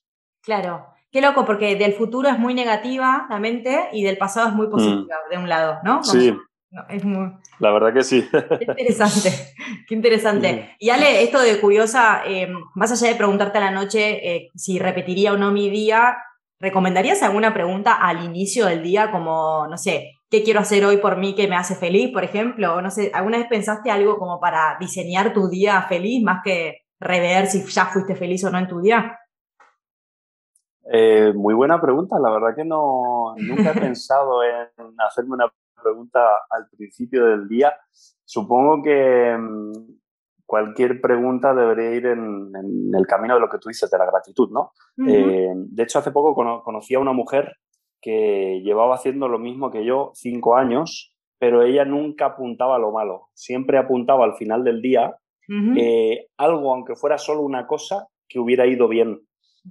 Claro, 0.42 0.88
qué 1.12 1.22
loco, 1.22 1.46
porque 1.46 1.76
del 1.76 1.94
futuro 1.94 2.30
es 2.30 2.40
muy 2.40 2.54
negativa 2.54 3.28
la 3.30 3.40
mente 3.40 3.90
y 3.94 4.04
del 4.04 4.18
pasado 4.18 4.50
es 4.50 4.56
muy 4.56 4.68
mm. 4.68 4.72
positiva, 4.72 5.16
de 5.30 5.38
un 5.38 5.50
lado, 5.50 5.80
¿no? 5.84 6.04
sí. 6.04 6.36
La 7.60 7.72
verdad 7.72 7.94
que 7.94 8.04
sí. 8.04 8.28
Qué 8.32 8.66
interesante, 8.66 9.30
qué 9.88 9.96
interesante. 9.96 10.76
Y 10.80 10.90
Ale, 10.90 11.24
esto 11.24 11.42
de 11.42 11.60
curiosa, 11.60 12.22
eh, 12.26 12.48
más 12.76 12.92
allá 12.92 13.12
de 13.12 13.18
preguntarte 13.18 13.58
a 13.58 13.62
la 13.62 13.72
noche 13.72 14.36
eh, 14.36 14.50
si 14.56 14.80
repetiría 14.80 15.34
o 15.34 15.38
no 15.38 15.52
mi 15.52 15.70
día, 15.70 16.18
¿recomendarías 16.60 17.24
alguna 17.24 17.54
pregunta 17.54 17.94
al 17.96 18.24
inicio 18.24 18.68
del 18.68 18.84
día 18.84 19.12
como, 19.12 19.68
no 19.68 19.78
sé, 19.78 20.14
qué 20.30 20.44
quiero 20.44 20.62
hacer 20.62 20.86
hoy 20.86 20.98
por 20.98 21.18
mí 21.18 21.36
que 21.36 21.50
me 21.50 21.58
hace 21.58 21.76
feliz, 21.76 22.12
por 22.14 22.24
ejemplo? 22.24 22.76
O 22.76 22.82
no 22.82 22.90
sé, 22.90 23.12
¿alguna 23.14 23.38
vez 23.38 23.48
pensaste 23.48 23.92
algo 23.92 24.18
como 24.18 24.40
para 24.40 24.78
diseñar 24.80 25.34
tu 25.34 25.50
día 25.50 25.82
feliz 25.84 26.24
más 26.24 26.40
que 26.42 26.86
rever 27.02 27.48
si 27.48 27.66
ya 27.66 27.88
fuiste 27.88 28.16
feliz 28.16 28.44
o 28.46 28.50
no 28.50 28.60
en 28.60 28.68
tu 28.68 28.80
día? 28.80 29.18
Eh, 30.90 31.34
muy 31.36 31.54
buena 31.54 31.82
pregunta. 31.82 32.18
La 32.18 32.32
verdad 32.32 32.56
que 32.56 32.64
no, 32.64 33.36
nunca 33.38 33.72
he 33.72 33.80
pensado 33.80 34.44
en 34.44 34.70
hacerme 35.06 35.34
una 35.34 35.52
pregunta 35.82 36.20
al 36.50 36.68
principio 36.70 37.26
del 37.26 37.48
día. 37.48 37.74
Supongo 38.26 38.84
que 38.84 39.38
mm, 39.38 39.72
cualquier 40.46 41.00
pregunta 41.02 41.54
debería 41.54 41.92
ir 41.92 42.06
en, 42.08 42.52
el 42.94 43.08
camino 43.08 43.36
de 43.36 43.40
lo 43.42 43.50
que 43.50 43.58
tú 43.58 43.70
dices, 43.70 43.90
de 43.90 43.98
la 43.98 44.06
gratitud, 44.06 44.50
¿no? 44.52 44.72
Eh, 45.08 45.52
de 45.56 45.84
hecho, 45.84 46.00
hace 46.00 46.12
poco 46.12 46.36
conocí 46.64 46.94
a 46.94 47.00
una 47.00 47.14
mujer 47.14 47.56
que 48.02 48.62
llevaba 48.64 48.96
haciendo 48.96 49.28
lo 49.28 49.40
mismo 49.40 49.72
que 49.72 49.86
yo 49.86 50.12
cinco 50.14 50.56
años, 50.56 51.16
pero 51.40 51.64
ella 51.64 51.86
nunca 51.86 52.26
apuntaba 52.26 52.76
a 52.76 52.80
lo 52.80 52.92
malo. 52.92 53.30
Siempre 53.34 53.78
apuntaba 53.78 54.26
al 54.26 54.36
final 54.36 54.64
del 54.64 54.82
día 54.82 55.16
eh, 55.78 56.28
algo, 56.38 56.74
aunque 56.74 56.96
fuera 56.96 57.18
solo 57.18 57.42
una 57.42 57.68
cosa, 57.68 58.08
que 58.28 58.40
hubiera 58.40 58.66
ido 58.66 58.88
bien. 58.88 59.22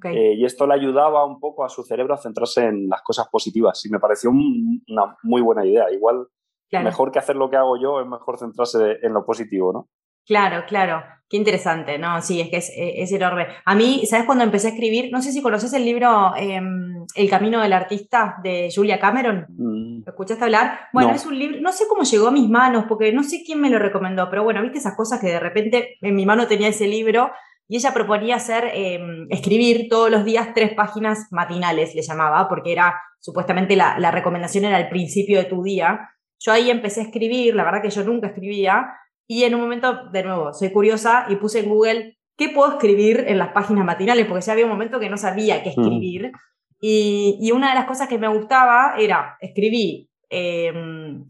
Eh, 0.05 0.35
y 0.37 0.45
esto 0.45 0.67
le 0.67 0.75
ayudaba 0.75 1.25
un 1.25 1.41
poco 1.41 1.65
a 1.65 1.69
su 1.69 1.83
cerebro 1.83 2.15
a 2.15 2.19
centrarse 2.19 2.67
en 2.67 2.89
las 2.89 3.03
cosas 3.03 3.29
positivas. 3.29 3.85
Y 3.85 3.91
me 3.91 3.99
pareció 3.99 4.31
una 4.31 5.17
muy 5.23 5.43
buena 5.43 5.67
idea. 5.67 5.91
Igual, 5.91 6.27
mejor 6.71 7.11
que 7.11 7.19
hacer 7.19 7.37
lo 7.37 7.51
que 7.51 7.57
hago 7.57 7.77
yo, 7.81 8.01
es 8.01 8.07
mejor 8.07 8.39
centrarse 8.39 8.99
en 9.03 9.13
lo 9.13 9.25
positivo, 9.25 9.73
¿no? 9.73 9.89
Claro, 10.27 10.65
claro. 10.67 11.03
Qué 11.29 11.37
interesante, 11.37 11.97
¿no? 11.97 12.21
Sí, 12.23 12.41
es 12.41 12.49
que 12.49 12.57
es, 12.57 12.73
es, 12.77 13.13
enorme. 13.13 13.47
A 13.65 13.77
mí, 13.77 14.05
¿sabes 14.05 14.27
cuando 14.27 14.43
empecé 14.43 14.67
a 14.67 14.71
escribir? 14.71 15.11
No 15.13 15.23
sé 15.23 15.31
si 15.31 15.41
conoces 15.41 15.73
el 15.75 15.85
libro 15.85 16.33
em, 16.37 17.07
El 17.15 17.31
camino 17.31 17.61
del 17.61 17.73
artista 17.73 18.37
de 18.43 18.69
Julia 18.75 18.99
Cameron. 18.99 19.47
Mm. 19.49 20.03
¿Lo 20.05 20.11
escuchaste 20.11 20.43
hablar? 20.43 20.89
Bueno, 20.93 21.13
es 21.13 21.25
un 21.27 21.39
libro, 21.39 21.61
no 21.61 21.71
sé 21.71 21.85
cómo 21.89 22.03
llegó 22.03 22.27
a 22.27 22.33
mis 22.33 22.49
manos, 22.49 22.87
porque 22.89 23.13
no 23.13 23.23
sé 23.23 23.45
quién 23.47 23.61
me 23.61 23.71
lo 23.71 23.79
recomendó, 23.79 24.29
pero 24.29 24.43
bueno, 24.43 24.61
viste 24.61 24.79
esas 24.79 24.97
cosas 24.97 25.21
que 25.21 25.29
de 25.29 25.39
repente 25.39 25.99
en 26.01 26.17
mi 26.17 26.27
mano 26.27 26.49
tenía 26.49 26.67
ese 26.67 26.89
libro 26.89 27.31
y 27.71 27.77
ella 27.77 27.95
proponía 27.95 28.35
hacer, 28.35 28.69
em, 28.75 29.29
escribir 29.31 29.87
todos 29.89 30.11
los 30.11 30.25
días 30.25 30.49
tres 30.57 30.75
páginas 30.75 31.29
matinales, 31.31 31.95
le 31.95 32.03
llamaba, 32.03 32.49
porque 32.49 32.73
era, 32.73 33.01
supuestamente 33.21 33.77
la, 33.77 33.97
la, 34.01 34.11
recomendación 34.11 34.65
era 34.65 34.81
el 34.81 34.89
principio 34.89 35.39
de 35.39 35.45
tu 35.45 35.63
día. 35.63 36.11
Yo 36.41 36.51
ahí 36.51 36.69
empecé 36.69 37.01
a 37.01 37.05
escribir, 37.05 37.55
la 37.55 37.63
verdad 37.63 37.81
que 37.81 37.91
yo 37.91 38.03
nunca 38.03 38.27
escribía, 38.27 38.89
y 39.29 39.45
en 39.45 39.55
un 39.55 39.61
momento, 39.61 40.11
de 40.11 40.25
nuevo, 40.25 40.53
soy 40.53 40.73
curiosa 40.73 41.27
y 41.29 41.37
puse 41.37 41.61
en 41.61 41.69
Google 41.69 42.19
qué 42.37 42.49
puedo 42.49 42.73
escribir 42.73 43.25
en 43.29 43.39
las 43.39 43.53
páginas 43.53 43.85
matinales, 43.85 44.27
porque 44.27 44.45
ya 44.45 44.53
había 44.55 44.65
un 44.65 44.73
momento 44.73 44.99
que 44.99 45.09
no 45.09 45.17
sabía 45.17 45.63
qué 45.63 45.69
escribir. 45.69 46.33
Y, 46.81 47.39
y, 47.41 47.53
una 47.53 47.69
de 47.69 47.77
las 47.77 47.85
cosas 47.85 48.09
que 48.09 48.19
me 48.19 48.27
gustaba 48.27 48.97
era 48.99 49.37
escribir 49.41 50.09
em, 50.29 51.25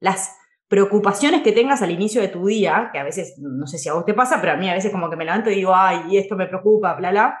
las 0.00 0.38
preocupaciones 0.68 1.42
que 1.42 1.52
tengas 1.52 1.82
al 1.82 1.90
inicio 1.90 2.20
de 2.20 2.28
tu 2.28 2.46
día, 2.46 2.90
que 2.92 2.98
a 2.98 3.04
veces, 3.04 3.36
no 3.38 3.66
sé 3.66 3.78
si 3.78 3.88
a 3.88 3.94
vos 3.94 4.04
te 4.04 4.14
pasa, 4.14 4.40
pero 4.40 4.52
a 4.52 4.56
mí 4.56 4.68
a 4.68 4.74
veces 4.74 4.90
como 4.90 5.08
que 5.08 5.16
me 5.16 5.24
levanto 5.24 5.50
y 5.50 5.56
digo, 5.56 5.72
ay, 5.74 6.16
esto 6.16 6.36
me 6.36 6.46
preocupa, 6.46 6.94
bla, 6.94 7.10
bla. 7.10 7.38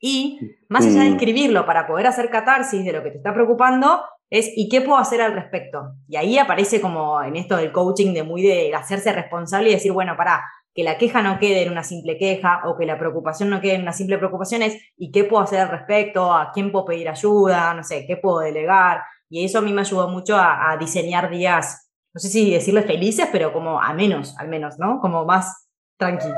Y 0.00 0.38
más 0.68 0.84
allá 0.86 1.00
de 1.00 1.10
escribirlo 1.10 1.64
para 1.66 1.86
poder 1.86 2.06
hacer 2.06 2.28
catarsis 2.30 2.84
de 2.84 2.92
lo 2.92 3.02
que 3.02 3.10
te 3.10 3.16
está 3.16 3.32
preocupando, 3.32 4.02
es 4.30 4.50
¿y 4.54 4.68
qué 4.68 4.80
puedo 4.80 4.98
hacer 4.98 5.20
al 5.20 5.32
respecto? 5.32 5.94
Y 6.08 6.16
ahí 6.16 6.38
aparece 6.38 6.80
como 6.80 7.22
en 7.22 7.36
esto 7.36 7.56
del 7.56 7.72
coaching 7.72 8.12
de 8.12 8.22
muy 8.22 8.42
de 8.42 8.74
hacerse 8.74 9.12
responsable 9.12 9.70
y 9.70 9.74
decir, 9.74 9.92
bueno, 9.92 10.16
para 10.16 10.44
que 10.74 10.82
la 10.82 10.98
queja 10.98 11.22
no 11.22 11.38
quede 11.38 11.62
en 11.62 11.70
una 11.70 11.84
simple 11.84 12.18
queja 12.18 12.62
o 12.66 12.76
que 12.76 12.84
la 12.84 12.98
preocupación 12.98 13.48
no 13.48 13.60
quede 13.60 13.74
en 13.74 13.82
una 13.82 13.92
simple 13.92 14.18
preocupación 14.18 14.62
es 14.62 14.76
¿y 14.96 15.12
qué 15.12 15.24
puedo 15.24 15.42
hacer 15.42 15.60
al 15.60 15.68
respecto? 15.68 16.32
¿A 16.32 16.50
quién 16.52 16.72
puedo 16.72 16.84
pedir 16.84 17.08
ayuda? 17.08 17.74
No 17.74 17.84
sé, 17.84 18.04
¿qué 18.06 18.16
puedo 18.16 18.40
delegar? 18.40 19.02
Y 19.28 19.44
eso 19.44 19.58
a 19.58 19.62
mí 19.62 19.72
me 19.72 19.82
ayudó 19.82 20.08
mucho 20.08 20.36
a, 20.36 20.76
diseñar 20.78 21.30
días 21.30 21.83
no 22.14 22.20
sé 22.20 22.28
si 22.28 22.52
decirle 22.52 22.82
felices, 22.82 23.28
pero 23.32 23.52
como 23.52 23.80
a 23.80 23.92
menos, 23.92 24.38
al 24.38 24.48
menos, 24.48 24.78
¿no? 24.78 25.00
Como 25.00 25.24
más 25.24 25.68
tranquilo. 25.98 26.36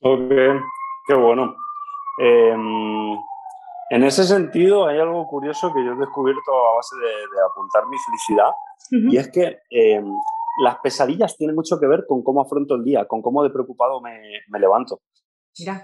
Ok, 0.00 0.30
qué 1.08 1.14
bueno. 1.14 1.56
Em, 2.18 3.16
en 3.90 4.04
ese 4.04 4.22
sentido, 4.22 4.86
hay 4.86 5.00
algo 5.00 5.26
curioso 5.26 5.72
que 5.74 5.84
yo 5.84 5.92
he 5.92 5.96
descubierto 5.96 6.52
a 6.52 6.76
base 6.76 6.96
de, 6.96 7.40
apuntar 7.50 7.88
mi 7.88 7.96
felicidad, 7.98 8.52
y 9.10 9.16
es 9.16 9.30
que 9.32 9.58
em, 9.70 10.04
las 10.62 10.76
pesadillas 10.78 11.36
tienen 11.36 11.56
mucho 11.56 11.80
que 11.80 11.88
ver 11.88 12.04
con 12.06 12.22
cómo 12.22 12.40
afronto 12.40 12.76
el 12.76 12.84
día, 12.84 13.06
con 13.06 13.20
cómo 13.20 13.42
de 13.42 13.50
preocupado 13.50 14.00
me, 14.00 14.60
levanto. 14.60 15.00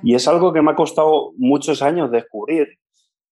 Y 0.04 0.14
es 0.14 0.28
algo 0.28 0.52
que 0.52 0.62
me 0.62 0.70
ha 0.70 0.76
costado 0.76 1.32
muchos 1.36 1.82
años 1.82 2.12
descubrir, 2.12 2.68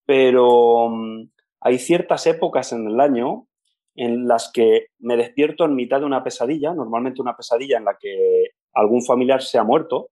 pero 0.04 0.86
em, 0.86 1.30
hay 1.60 1.78
ciertas 1.78 2.26
épocas 2.26 2.72
en 2.72 2.88
el 2.88 3.00
año 3.00 3.46
en 3.96 4.28
las 4.28 4.50
que 4.52 4.88
me 5.00 5.16
despierto 5.16 5.64
en 5.64 5.74
mitad 5.74 6.00
de 6.00 6.06
una 6.06 6.22
pesadilla, 6.22 6.74
normalmente 6.74 7.22
una 7.22 7.36
pesadilla 7.36 7.78
en 7.78 7.86
la 7.86 7.96
que 7.98 8.50
algún 8.74 9.02
familiar 9.02 9.42
se 9.42 9.58
ha 9.58 9.64
muerto, 9.64 10.10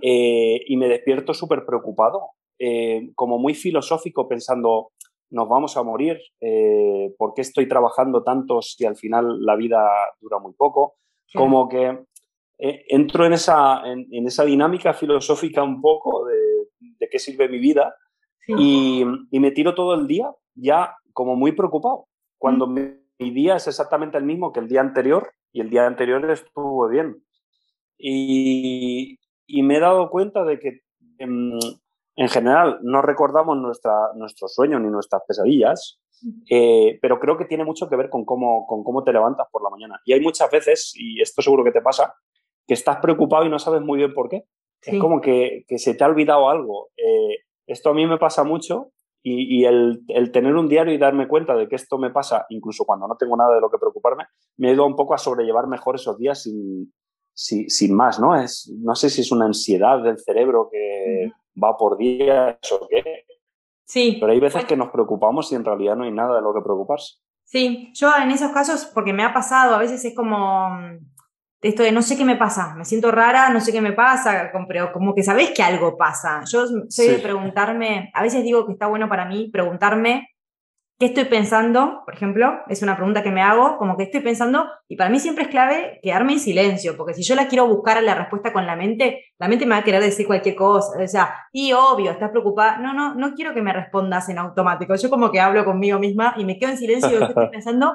eh, 0.00 0.60
y 0.64 0.76
me 0.76 0.86
despierto 0.86 1.34
súper 1.34 1.66
preocupado, 1.66 2.30
eh, 2.56 3.10
como 3.16 3.36
muy 3.36 3.52
filosófico, 3.54 4.28
pensando, 4.28 4.92
nos 5.30 5.48
vamos 5.48 5.76
a 5.76 5.82
morir, 5.82 6.20
eh, 6.40 7.12
¿por 7.18 7.34
qué 7.34 7.42
estoy 7.42 7.66
trabajando 7.66 8.22
tanto 8.22 8.62
si 8.62 8.84
al 8.86 8.96
final 8.96 9.44
la 9.44 9.56
vida 9.56 9.84
dura 10.20 10.38
muy 10.38 10.52
poco? 10.52 10.94
Como 11.34 11.68
que 11.68 11.98
entro 12.58 13.26
en 13.26 13.32
esa, 13.32 13.82
en, 13.84 14.26
esa 14.26 14.44
dinámica 14.44 14.94
filosófica 14.94 15.64
un 15.64 15.82
poco 15.82 16.24
de, 16.26 16.36
de 16.78 17.08
qué 17.10 17.18
sirve 17.18 17.48
mi 17.48 17.58
vida 17.58 17.94
y, 18.46 19.04
y, 19.32 19.40
me 19.40 19.50
tiro 19.50 19.74
todo 19.74 19.94
el 19.94 20.06
día 20.06 20.30
ya 20.54 20.96
como 21.12 21.34
muy 21.34 21.52
preocupado. 21.52 22.06
Cuando 22.38 22.68
me 22.68 23.05
mi 23.18 23.30
día 23.30 23.56
es 23.56 23.66
exactamente 23.66 24.18
el 24.18 24.24
mismo 24.24 24.52
que 24.52 24.60
el 24.60 24.68
día 24.68 24.80
anterior 24.80 25.32
y 25.52 25.60
el 25.60 25.70
día 25.70 25.86
anterior 25.86 26.30
estuvo 26.30 26.88
bien. 26.88 27.22
Y, 27.98 29.18
me 29.48 29.76
he 29.76 29.80
dado 29.80 30.10
cuenta 30.10 30.44
de 30.44 30.58
que 30.58 30.80
en, 31.18 31.58
general 32.28 32.78
no 32.82 33.00
recordamos 33.00 33.56
nuestra, 33.56 34.12
nuestros 34.14 34.54
sueños 34.54 34.80
ni 34.80 34.88
nuestras 34.88 35.22
pesadillas, 35.26 35.98
eh, 36.50 36.98
pero 37.00 37.18
creo 37.20 37.36
que 37.36 37.44
tiene 37.44 37.64
mucho 37.64 37.88
que 37.88 37.96
ver 37.96 38.10
con 38.10 38.24
cómo, 38.24 38.66
con 38.66 38.84
cómo 38.84 39.02
te 39.02 39.12
levantas 39.12 39.46
por 39.50 39.62
la 39.62 39.70
mañana. 39.70 40.00
Y 40.04 40.12
hay 40.12 40.20
muchas 40.20 40.50
veces, 40.50 40.92
y 40.94 41.20
esto 41.20 41.42
seguro 41.42 41.64
que 41.64 41.72
te 41.72 41.80
pasa, 41.80 42.14
que 42.66 42.74
estás 42.74 42.98
preocupado 42.98 43.44
y 43.44 43.48
no 43.48 43.58
sabes 43.58 43.80
muy 43.80 43.98
bien 43.98 44.12
por 44.12 44.28
qué. 44.28 44.44
Es 44.82 45.00
como 45.00 45.20
que, 45.20 45.64
se 45.78 45.94
te 45.94 46.04
ha 46.04 46.06
olvidado 46.06 46.48
algo. 46.48 46.90
Eh, 46.96 47.38
esto 47.66 47.90
a 47.90 47.94
mí 47.94 48.06
me 48.06 48.18
pasa 48.18 48.44
mucho 48.44 48.92
y, 49.28 49.64
el, 49.64 50.30
tener 50.32 50.54
un 50.54 50.68
diario 50.68 50.94
y 50.94 50.98
darme 50.98 51.26
cuenta 51.26 51.56
de 51.56 51.68
que 51.68 51.74
esto 51.74 51.98
me 51.98 52.10
pasa, 52.10 52.46
incluso 52.48 52.84
cuando 52.84 53.08
no 53.08 53.16
tengo 53.16 53.36
nada 53.36 53.56
de 53.56 53.60
lo 53.60 53.68
que 53.68 53.78
preocuparme, 53.78 54.26
me 54.56 54.70
ayuda 54.70 54.86
un 54.86 54.94
poco 54.94 55.14
a 55.14 55.18
sobrellevar 55.18 55.66
mejor 55.66 55.96
esos 55.96 56.16
días 56.16 56.44
sin, 56.44 56.94
sin, 57.34 57.94
más, 57.94 58.20
¿no? 58.20 58.36
Es, 58.36 58.72
no 58.78 58.94
sé 58.94 59.10
si 59.10 59.22
es 59.22 59.32
una 59.32 59.46
ansiedad 59.46 60.00
del 60.00 60.18
cerebro 60.18 60.68
que 60.70 61.32
va 61.60 61.76
por 61.76 61.96
días 61.96 62.56
o 62.70 62.86
qué. 62.88 63.24
Sí. 63.84 64.18
Pero 64.20 64.30
hay 64.30 64.38
veces 64.38 64.64
que 64.64 64.76
nos 64.76 64.90
preocupamos 64.90 65.50
y 65.50 65.56
en 65.56 65.64
realidad 65.64 65.96
no 65.96 66.04
hay 66.04 66.12
nada 66.12 66.36
de 66.36 66.42
lo 66.42 66.54
que 66.54 66.60
preocuparse. 66.60 67.16
Sí, 67.42 67.90
yo 67.94 68.10
en 68.22 68.30
esos 68.30 68.52
casos, 68.52 68.84
porque 68.94 69.12
me 69.12 69.24
ha 69.24 69.34
pasado, 69.34 69.74
a 69.74 69.78
veces 69.78 70.04
es 70.04 70.14
como, 70.14 70.68
esto 71.66 71.82
de 71.82 71.92
no 71.92 72.02
sé 72.02 72.16
qué 72.16 72.24
me 72.24 72.36
pasa, 72.36 72.74
me 72.76 72.84
siento 72.84 73.10
rara, 73.10 73.50
no 73.50 73.60
sé 73.60 73.72
qué 73.72 73.80
me 73.80 73.92
pasa, 73.92 74.50
pero 74.68 74.92
como 74.92 75.14
que 75.14 75.22
sabés 75.22 75.50
que 75.50 75.62
algo 75.62 75.96
pasa. 75.96 76.42
Yo 76.50 76.66
soy 76.88 77.08
de 77.08 77.18
preguntarme, 77.18 78.10
a 78.14 78.22
veces 78.22 78.44
digo 78.44 78.66
que 78.66 78.72
está 78.72 78.86
bueno 78.86 79.08
para 79.08 79.26
mí 79.26 79.50
preguntarme 79.52 80.28
qué 80.98 81.06
estoy 81.06 81.24
pensando, 81.24 82.02
por 82.06 82.14
ejemplo, 82.14 82.60
es 82.68 82.82
una 82.82 82.96
pregunta 82.96 83.22
que 83.22 83.30
me 83.30 83.42
hago, 83.42 83.76
como 83.76 83.96
que 83.96 84.04
estoy 84.04 84.20
pensando, 84.20 84.66
y 84.88 84.96
para 84.96 85.10
mí 85.10 85.18
siempre 85.18 85.44
es 85.44 85.50
clave 85.50 86.00
quedarme 86.02 86.34
en 86.34 86.40
silencio, 86.40 86.96
porque 86.96 87.12
si 87.12 87.22
yo 87.22 87.34
la 87.34 87.48
quiero 87.48 87.66
buscar 87.66 87.98
a 87.98 88.00
la 88.00 88.14
respuesta 88.14 88.52
con 88.52 88.66
la 88.66 88.76
mente, 88.76 89.24
la 89.38 89.48
mente 89.48 89.66
me 89.66 89.74
va 89.74 89.80
a 89.80 89.84
querer 89.84 90.00
decir 90.00 90.26
cualquier 90.26 90.54
cosa, 90.54 90.98
o 90.98 91.06
sea, 91.06 91.34
y 91.52 91.72
obvio, 91.72 92.12
estás 92.12 92.30
preocupada, 92.30 92.78
no, 92.78 92.94
no, 92.94 93.14
no 93.14 93.34
quiero 93.34 93.52
que 93.52 93.60
me 93.60 93.74
respondas 93.74 94.28
en 94.30 94.38
automático, 94.38 94.94
yo 94.94 95.10
como 95.10 95.30
que 95.30 95.40
hablo 95.40 95.64
conmigo 95.66 95.98
misma 95.98 96.34
y 96.38 96.46
me 96.46 96.58
quedo 96.58 96.70
en 96.70 96.78
silencio 96.78 97.10
y 97.10 97.12
digo, 97.12 97.26
¿qué 97.26 97.32
estoy 97.32 97.48
pensando? 97.52 97.94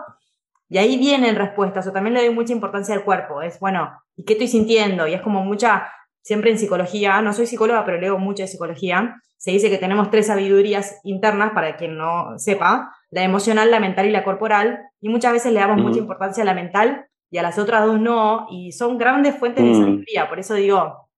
Y 0.72 0.78
ahí 0.78 0.98
vienen 0.98 1.36
respuestas, 1.36 1.86
o 1.86 1.92
también 1.92 2.14
le 2.14 2.26
doy 2.26 2.34
mucha 2.34 2.54
importancia 2.54 2.96
al 2.96 3.04
cuerpo, 3.04 3.42
es, 3.42 3.60
bueno, 3.60 3.92
¿y 4.16 4.24
qué 4.24 4.34
estoy 4.34 4.48
sintiendo? 4.48 5.06
Y 5.06 5.14
es 5.14 5.22
como 5.22 5.44
mucha, 5.44 5.92
siempre 6.22 6.50
en 6.50 6.58
psicología, 6.58 7.22
no 7.22 7.34
soy 7.34 7.46
psicóloga, 7.46 7.84
pero 7.84 8.00
leo 8.00 8.18
mucho 8.18 8.44
de 8.44 8.48
psicología, 8.48 9.22
se 9.36 9.52
dice 9.52 9.70
que 9.70 9.78
tenemos 9.78 10.10
tres 10.10 10.28
sabidurías 10.28 11.02
internas, 11.04 11.52
para 11.52 11.76
quien 11.76 11.98
no 11.98 12.40
sepa, 12.40 12.96
la 13.10 13.24
emocional, 13.24 13.70
la 13.70 13.82
mental 13.82 14.06
y 14.06 14.12
la 14.12 14.24
corporal, 14.24 14.80
y 15.02 15.10
muchas 15.10 15.34
veces 15.34 15.52
le 15.52 15.60
damos 15.60 15.78
mucha 15.78 16.00
importancia 16.00 16.44
a 16.44 16.46
la 16.46 16.54
mental 16.54 17.06
y 17.30 17.38
a 17.38 17.44
las 17.44 17.60
otras 17.60 17.86
dos 17.86 18.00
no, 18.00 18.48
y 18.50 18.72
son 18.72 18.98
grandes 18.98 19.36
fuentes 19.36 19.66
de 19.66 19.74
sabiduría, 19.74 20.30
por 20.30 20.40
eso 20.40 20.54
digo, 20.54 21.10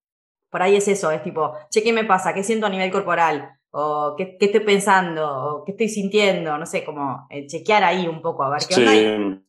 por 0.50 0.64
ahí 0.64 0.78
es 0.78 0.88
eso, 0.88 1.12
es 1.12 1.22
tipo, 1.22 1.54
che, 1.70 1.84
¿qué 1.84 1.94
me 1.94 2.06
pasa? 2.06 2.34
¿Qué 2.34 2.42
siento 2.42 2.66
a 2.66 2.70
nivel 2.70 2.90
corporal? 2.90 3.52
O 3.76 4.14
qué, 4.16 4.38
estoy 4.40 4.60
pensando, 4.60 5.56
o 5.56 5.64
qué 5.66 5.72
estoy 5.72 5.90
sintiendo, 5.90 6.58
no 6.58 6.66
sé, 6.66 6.84
como 6.84 7.26
eh, 7.30 7.48
chequear 7.48 7.84
ahí 7.84 8.08
un 8.08 8.22
poco, 8.22 8.44
a 8.44 8.50
ver 8.52 8.62
qué 8.70 8.76
onda. 8.76 9.42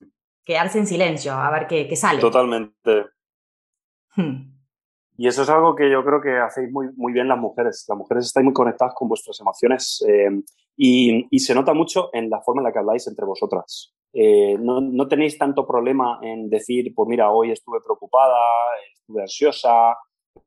quedarse 0.42 0.78
en 0.78 0.86
silencio, 0.86 1.32
a 1.34 1.50
ver 1.50 1.66
qué, 1.66 1.94
sale. 1.94 2.20
Totalmente. 2.20 3.06
Hmm. 4.16 4.54
Y 5.18 5.28
eso 5.28 5.42
es 5.42 5.50
algo 5.50 5.74
que 5.74 5.90
yo 5.90 6.02
creo 6.04 6.22
que 6.22 6.38
hacéis 6.38 6.72
muy, 6.72 6.88
muy 6.96 7.12
bien 7.12 7.28
las 7.28 7.38
mujeres. 7.38 7.84
Las 7.86 7.98
mujeres 7.98 8.24
estáis 8.24 8.44
muy 8.44 8.54
conectadas 8.54 8.94
con 8.94 9.08
vuestras 9.08 9.38
emociones 9.40 10.02
eh, 10.08 10.30
y, 10.76 11.38
se 11.38 11.54
nota 11.54 11.74
mucho 11.74 12.08
en 12.14 12.30
la 12.30 12.40
forma 12.40 12.62
en 12.62 12.64
la 12.64 12.72
que 12.72 12.78
habláis 12.78 13.06
entre 13.06 13.26
vosotras. 13.26 13.94
eh, 14.14 14.56
no, 14.58 14.80
no, 14.80 15.06
tenéis 15.06 15.36
tanto 15.36 15.66
problema 15.66 16.18
en 16.22 16.48
decir, 16.48 16.94
pues 16.94 17.08
mira, 17.08 17.30
hoy 17.30 17.50
estuve 17.50 17.80
preocupada, 17.84 18.38
estuve 18.94 19.22
ansiosa, 19.22 19.98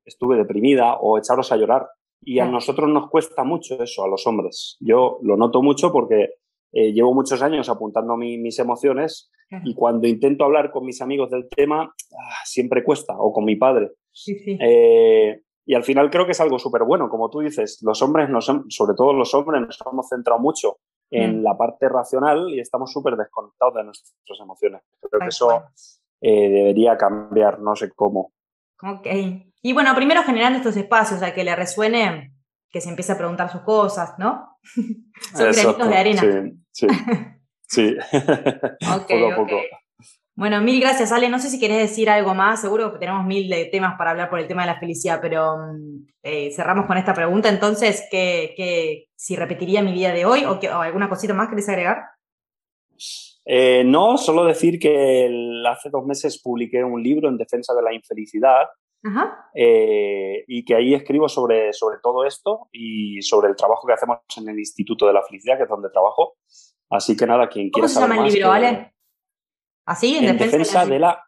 estuve 0.03 0.35
deprimida 0.35 0.95
o 0.95 1.19
echaros 1.19 1.51
a 1.51 1.57
llorar. 1.57 1.87
Y 2.21 2.39
a 2.39 2.45
nosotros 2.45 2.89
nos 2.89 3.09
cuesta 3.09 3.43
mucho 3.43 3.81
eso, 3.81 4.03
a 4.03 4.07
los 4.07 4.25
hombres. 4.27 4.77
Yo 4.79 5.19
lo 5.21 5.37
noto 5.37 5.61
mucho 5.61 5.91
porque 5.91 6.31
eh, 6.73 6.91
llevo 6.91 7.13
muchos 7.13 7.41
años 7.41 7.69
apuntando 7.69 8.17
mis 8.17 8.59
emociones 8.59 9.31
y 9.63 9.73
cuando 9.75 10.07
intento 10.07 10.43
hablar 10.43 10.71
con 10.71 10.85
mis 10.85 11.01
amigos 11.01 11.29
del 11.29 11.47
tema, 11.47 11.83
ah, 11.83 12.33
siempre 12.43 12.83
cuesta, 12.83 13.15
o 13.17 13.31
con 13.31 13.45
mi 13.45 13.55
padre. 13.55 13.91
Eh, 14.27 15.41
y 15.65 15.73
al 15.73 15.83
final 15.83 16.09
creo 16.09 16.25
que 16.25 16.31
es 16.31 16.41
algo 16.41 16.59
súper 16.59 16.83
bueno, 16.83 17.09
como 17.09 17.29
tú 17.29 17.39
dices, 17.39 17.79
los 17.81 18.01
hombres, 18.01 18.29
nos, 18.29 18.45
sobre 18.45 18.95
todo 18.95 19.13
los 19.13 19.33
hombres, 19.33 19.61
nos 19.61 19.79
hemos 19.85 20.09
centrado 20.09 20.39
mucho 20.39 20.77
en 21.09 21.39
mm. 21.39 21.43
la 21.43 21.57
parte 21.57 21.87
racional 21.87 22.49
y 22.53 22.59
estamos 22.59 22.91
súper 22.91 23.15
desconectados 23.15 23.75
de 23.75 23.83
nuestras 23.85 24.39
emociones. 24.41 24.81
Creo 25.01 25.19
que 25.21 25.27
eso 25.27 25.63
eh, 26.21 26.49
debería 26.49 26.97
cambiar, 26.97 27.59
no 27.59 27.75
sé 27.75 27.91
cómo. 27.93 28.33
Ok. 28.81 29.07
Y 29.61 29.73
bueno, 29.73 29.93
primero 29.95 30.23
generando 30.23 30.57
estos 30.57 30.77
espacios 30.77 31.21
a 31.23 31.33
que 31.33 31.43
le 31.43 31.55
resuene, 31.55 32.33
que 32.69 32.81
se 32.81 32.89
empiece 32.89 33.11
a 33.11 33.17
preguntar 33.17 33.51
sus 33.51 33.61
cosas, 33.61 34.13
¿no? 34.17 34.59
Son 35.33 35.51
granitos 35.51 35.89
de 35.89 35.97
arena. 35.97 36.21
Sí, 36.71 36.87
sí. 36.87 36.87
sí. 37.67 37.97
poco 39.07 39.31
a 39.31 39.35
poco. 39.35 39.59
Bueno, 40.37 40.61
mil 40.61 40.79
gracias, 40.79 41.11
Ale. 41.11 41.29
No 41.29 41.39
sé 41.39 41.49
si 41.49 41.59
querés 41.59 41.89
decir 41.89 42.11
algo 42.11 42.35
más. 42.35 42.61
Seguro 42.61 42.93
que 42.93 42.99
tenemos 42.99 43.25
mil 43.25 43.49
de 43.49 43.65
temas 43.65 43.97
para 43.97 44.11
hablar 44.11 44.29
por 44.29 44.39
el 44.39 44.47
tema 44.47 44.61
de 44.61 44.67
la 44.67 44.79
felicidad, 44.79 45.17
pero 45.19 45.57
mm, 45.57 46.05
eh, 46.21 46.51
cerramos 46.55 46.85
con 46.85 46.95
esta 46.95 47.15
pregunta. 47.15 47.49
Entonces, 47.49 48.03
¿qué, 48.11 49.07
si 49.15 49.35
repetiría 49.35 49.81
mi 49.81 49.93
vida 49.93 50.13
de 50.13 50.25
hoy 50.25 50.45
o, 50.45 50.59
alguna 50.79 51.09
cosita 51.09 51.33
más 51.33 51.49
querés 51.49 51.67
agregar? 51.69 52.03
Eh, 53.49 53.83
no, 53.85 54.17
solo 54.17 54.43
decir 54.43 54.77
que 54.77 55.29
hace 55.69 55.89
dos 55.89 56.05
meses 56.05 56.41
publiqué 56.41 56.83
un 56.83 57.01
libro 57.01 57.29
en 57.29 57.37
defensa 57.37 57.73
de 57.73 57.81
la 57.81 57.93
infelicidad 57.93 58.67
eh, 59.53 60.43
y 60.47 60.65
que 60.65 60.75
ahí 60.75 60.93
escribo 60.93 61.29
sobre, 61.29 61.71
sobre 61.71 61.99
todo 62.03 62.25
esto 62.25 62.67
y 62.73 63.21
sobre 63.21 63.47
el 63.47 63.55
trabajo 63.55 63.87
que 63.87 63.93
hacemos 63.93 64.19
en 64.35 64.49
el 64.49 64.59
Instituto 64.59 65.07
de 65.07 65.13
la 65.13 65.23
Felicidad, 65.23 65.55
que 65.55 65.63
es 65.63 65.69
donde 65.69 65.89
trabajo. 65.89 66.35
Así 66.89 67.15
que 67.15 67.25
nada, 67.25 67.47
quien 67.47 67.69
quiera 67.69 67.87
saber 67.87 68.17
¿Cómo 68.17 68.17
se 68.17 68.17
llama 68.17 68.27
el 68.27 68.33
libro, 68.33 68.51
Ale? 68.51 68.93
¿Así? 69.85 70.17
En, 70.17 70.37
defensa, 70.37 70.85
de, 70.85 70.99
la... 70.99 71.23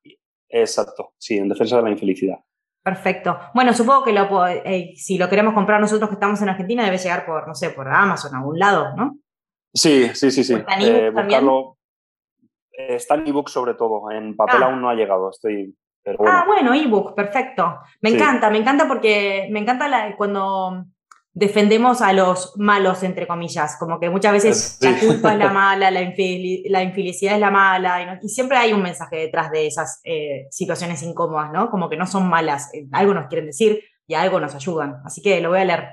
Exacto, 0.49 1.13
sí, 1.17 1.37
en 1.37 1.47
defensa 1.47 1.77
de 1.77 1.83
la 1.83 1.91
infelicidad. 1.91 2.39
Perfecto. 2.83 3.39
Bueno, 3.53 3.73
supongo 3.73 4.03
que 4.03 4.11
lo, 4.11 4.45
eh, 4.45 4.93
si 4.97 5.17
lo 5.17 5.29
queremos 5.29 5.53
comprar 5.53 5.79
nosotros 5.79 6.09
que 6.09 6.15
estamos 6.15 6.41
en 6.41 6.49
Argentina, 6.49 6.83
debe 6.83 6.97
llegar 6.97 7.25
por, 7.25 7.47
no 7.47 7.55
sé, 7.55 7.69
por 7.69 7.87
Amazon, 7.87 8.35
a 8.35 8.39
algún 8.39 8.59
lado, 8.59 8.93
¿no? 8.97 9.17
Sí, 9.73 10.09
sí, 10.13 10.31
sí, 10.31 10.43
sí. 10.43 10.55
Eh, 10.81 11.11
buscarlo, 11.13 11.77
está 12.87 13.15
en 13.15 13.27
ebook 13.27 13.49
sobre 13.49 13.73
todo, 13.73 14.09
en 14.11 14.35
papel 14.35 14.63
ah. 14.63 14.65
aún 14.67 14.81
no 14.81 14.89
ha 14.89 14.95
llegado, 14.95 15.29
estoy... 15.29 15.75
Ah, 16.25 16.45
bueno, 16.47 16.73
ebook, 16.73 17.13
perfecto. 17.13 17.79
Me 18.01 18.09
encanta, 18.09 18.49
me 18.49 18.57
encanta 18.57 18.87
porque 18.87 19.47
me 19.51 19.59
encanta 19.59 19.87
la, 19.87 20.15
cuando 20.15 20.85
defendemos 21.33 22.01
a 22.01 22.13
los 22.13 22.53
malos, 22.57 23.03
entre 23.03 23.27
comillas, 23.27 23.77
como 23.77 23.99
que 23.99 24.09
muchas 24.09 24.33
veces 24.33 24.79
la 24.81 24.97
culpa 24.99 25.33
es 25.33 25.39
la 25.39 25.49
mala, 25.53 25.91
la, 25.91 26.01
infelicidad 26.01 27.35
es 27.35 27.39
la 27.39 27.51
mala, 27.51 28.19
y, 28.21 28.29
siempre 28.29 28.57
hay 28.57 28.73
un 28.73 28.81
mensaje 28.81 29.17
detrás 29.17 29.51
de 29.51 29.67
esas 29.67 30.01
eh, 30.03 30.47
situaciones 30.49 31.03
incómodas, 31.03 31.51
¿no? 31.51 31.69
Como 31.69 31.89
que 31.89 31.97
no 31.97 32.07
son 32.07 32.27
malas, 32.27 32.73
eh, 32.73 32.87
algo 32.91 33.13
nos 33.13 33.27
quieren 33.27 33.45
decir 33.45 33.81
y 34.07 34.15
algo 34.15 34.39
nos 34.39 34.55
ayudan. 34.55 35.01
Así 35.05 35.21
que 35.21 35.39
lo 35.41 35.49
voy 35.49 35.59
a 35.59 35.65
leer. 35.65 35.89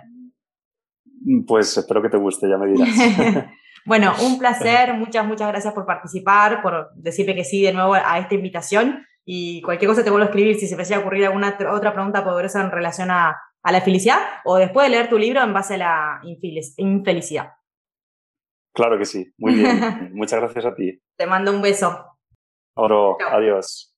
Pues 1.47 1.77
espero 1.77 2.01
que 2.01 2.09
te 2.09 2.17
guste, 2.17 2.49
ya 2.49 2.57
me 2.57 2.69
dirás. 2.69 2.89
bueno, 3.87 4.13
un 4.23 4.39
placer, 4.41 4.95
muchas, 4.95 5.27
muchas 5.27 5.49
gracias 5.49 5.73
por 5.73 5.87
participar, 5.87 6.63
por 6.63 6.91
decirme 6.95 7.35
que 7.35 7.45
sí 7.45 7.63
de 7.63 7.73
nuevo 7.73 7.95
a 7.95 8.19
esta 8.19 8.35
invitación 8.35 9.07
y 9.25 9.63
cualquier 9.63 9.89
cosa 9.89 10.05
te 10.05 10.11
vuelvo 10.11 10.25
a 10.25 10.29
escribir 10.29 10.57
si 10.57 10.67
se 10.67 10.77
me 10.77 10.83
haya 10.83 10.99
ocurrir 10.99 11.27
alguna 11.27 11.57
otra 11.73 11.93
pregunta 11.93 12.23
poderosa 12.25 12.61
en 12.61 12.71
relación 12.71 13.11
a 13.11 13.37
a 13.67 13.73
la 13.73 13.81
felicidad 13.81 14.19
o 14.45 14.59
después 14.59 14.87
de 14.87 14.91
leer 14.91 15.09
tu 15.09 15.19
libro 15.19 15.43
en 15.43 15.53
base 15.53 15.75
a 15.75 15.79
la 15.79 16.21
infelicidad. 16.79 17.55
Claro 18.73 18.97
que 18.97 19.05
sí, 19.05 19.35
muy 19.39 19.55
bien. 19.55 20.13
Muchas 20.15 20.41
gracias 20.41 20.67
a 20.67 20.75
ti. 20.75 21.03
Te 21.17 21.27
mando 21.27 21.51
un 21.51 21.61
beso. 21.61 22.07
Oro, 22.77 23.17
adiós. 23.21 23.96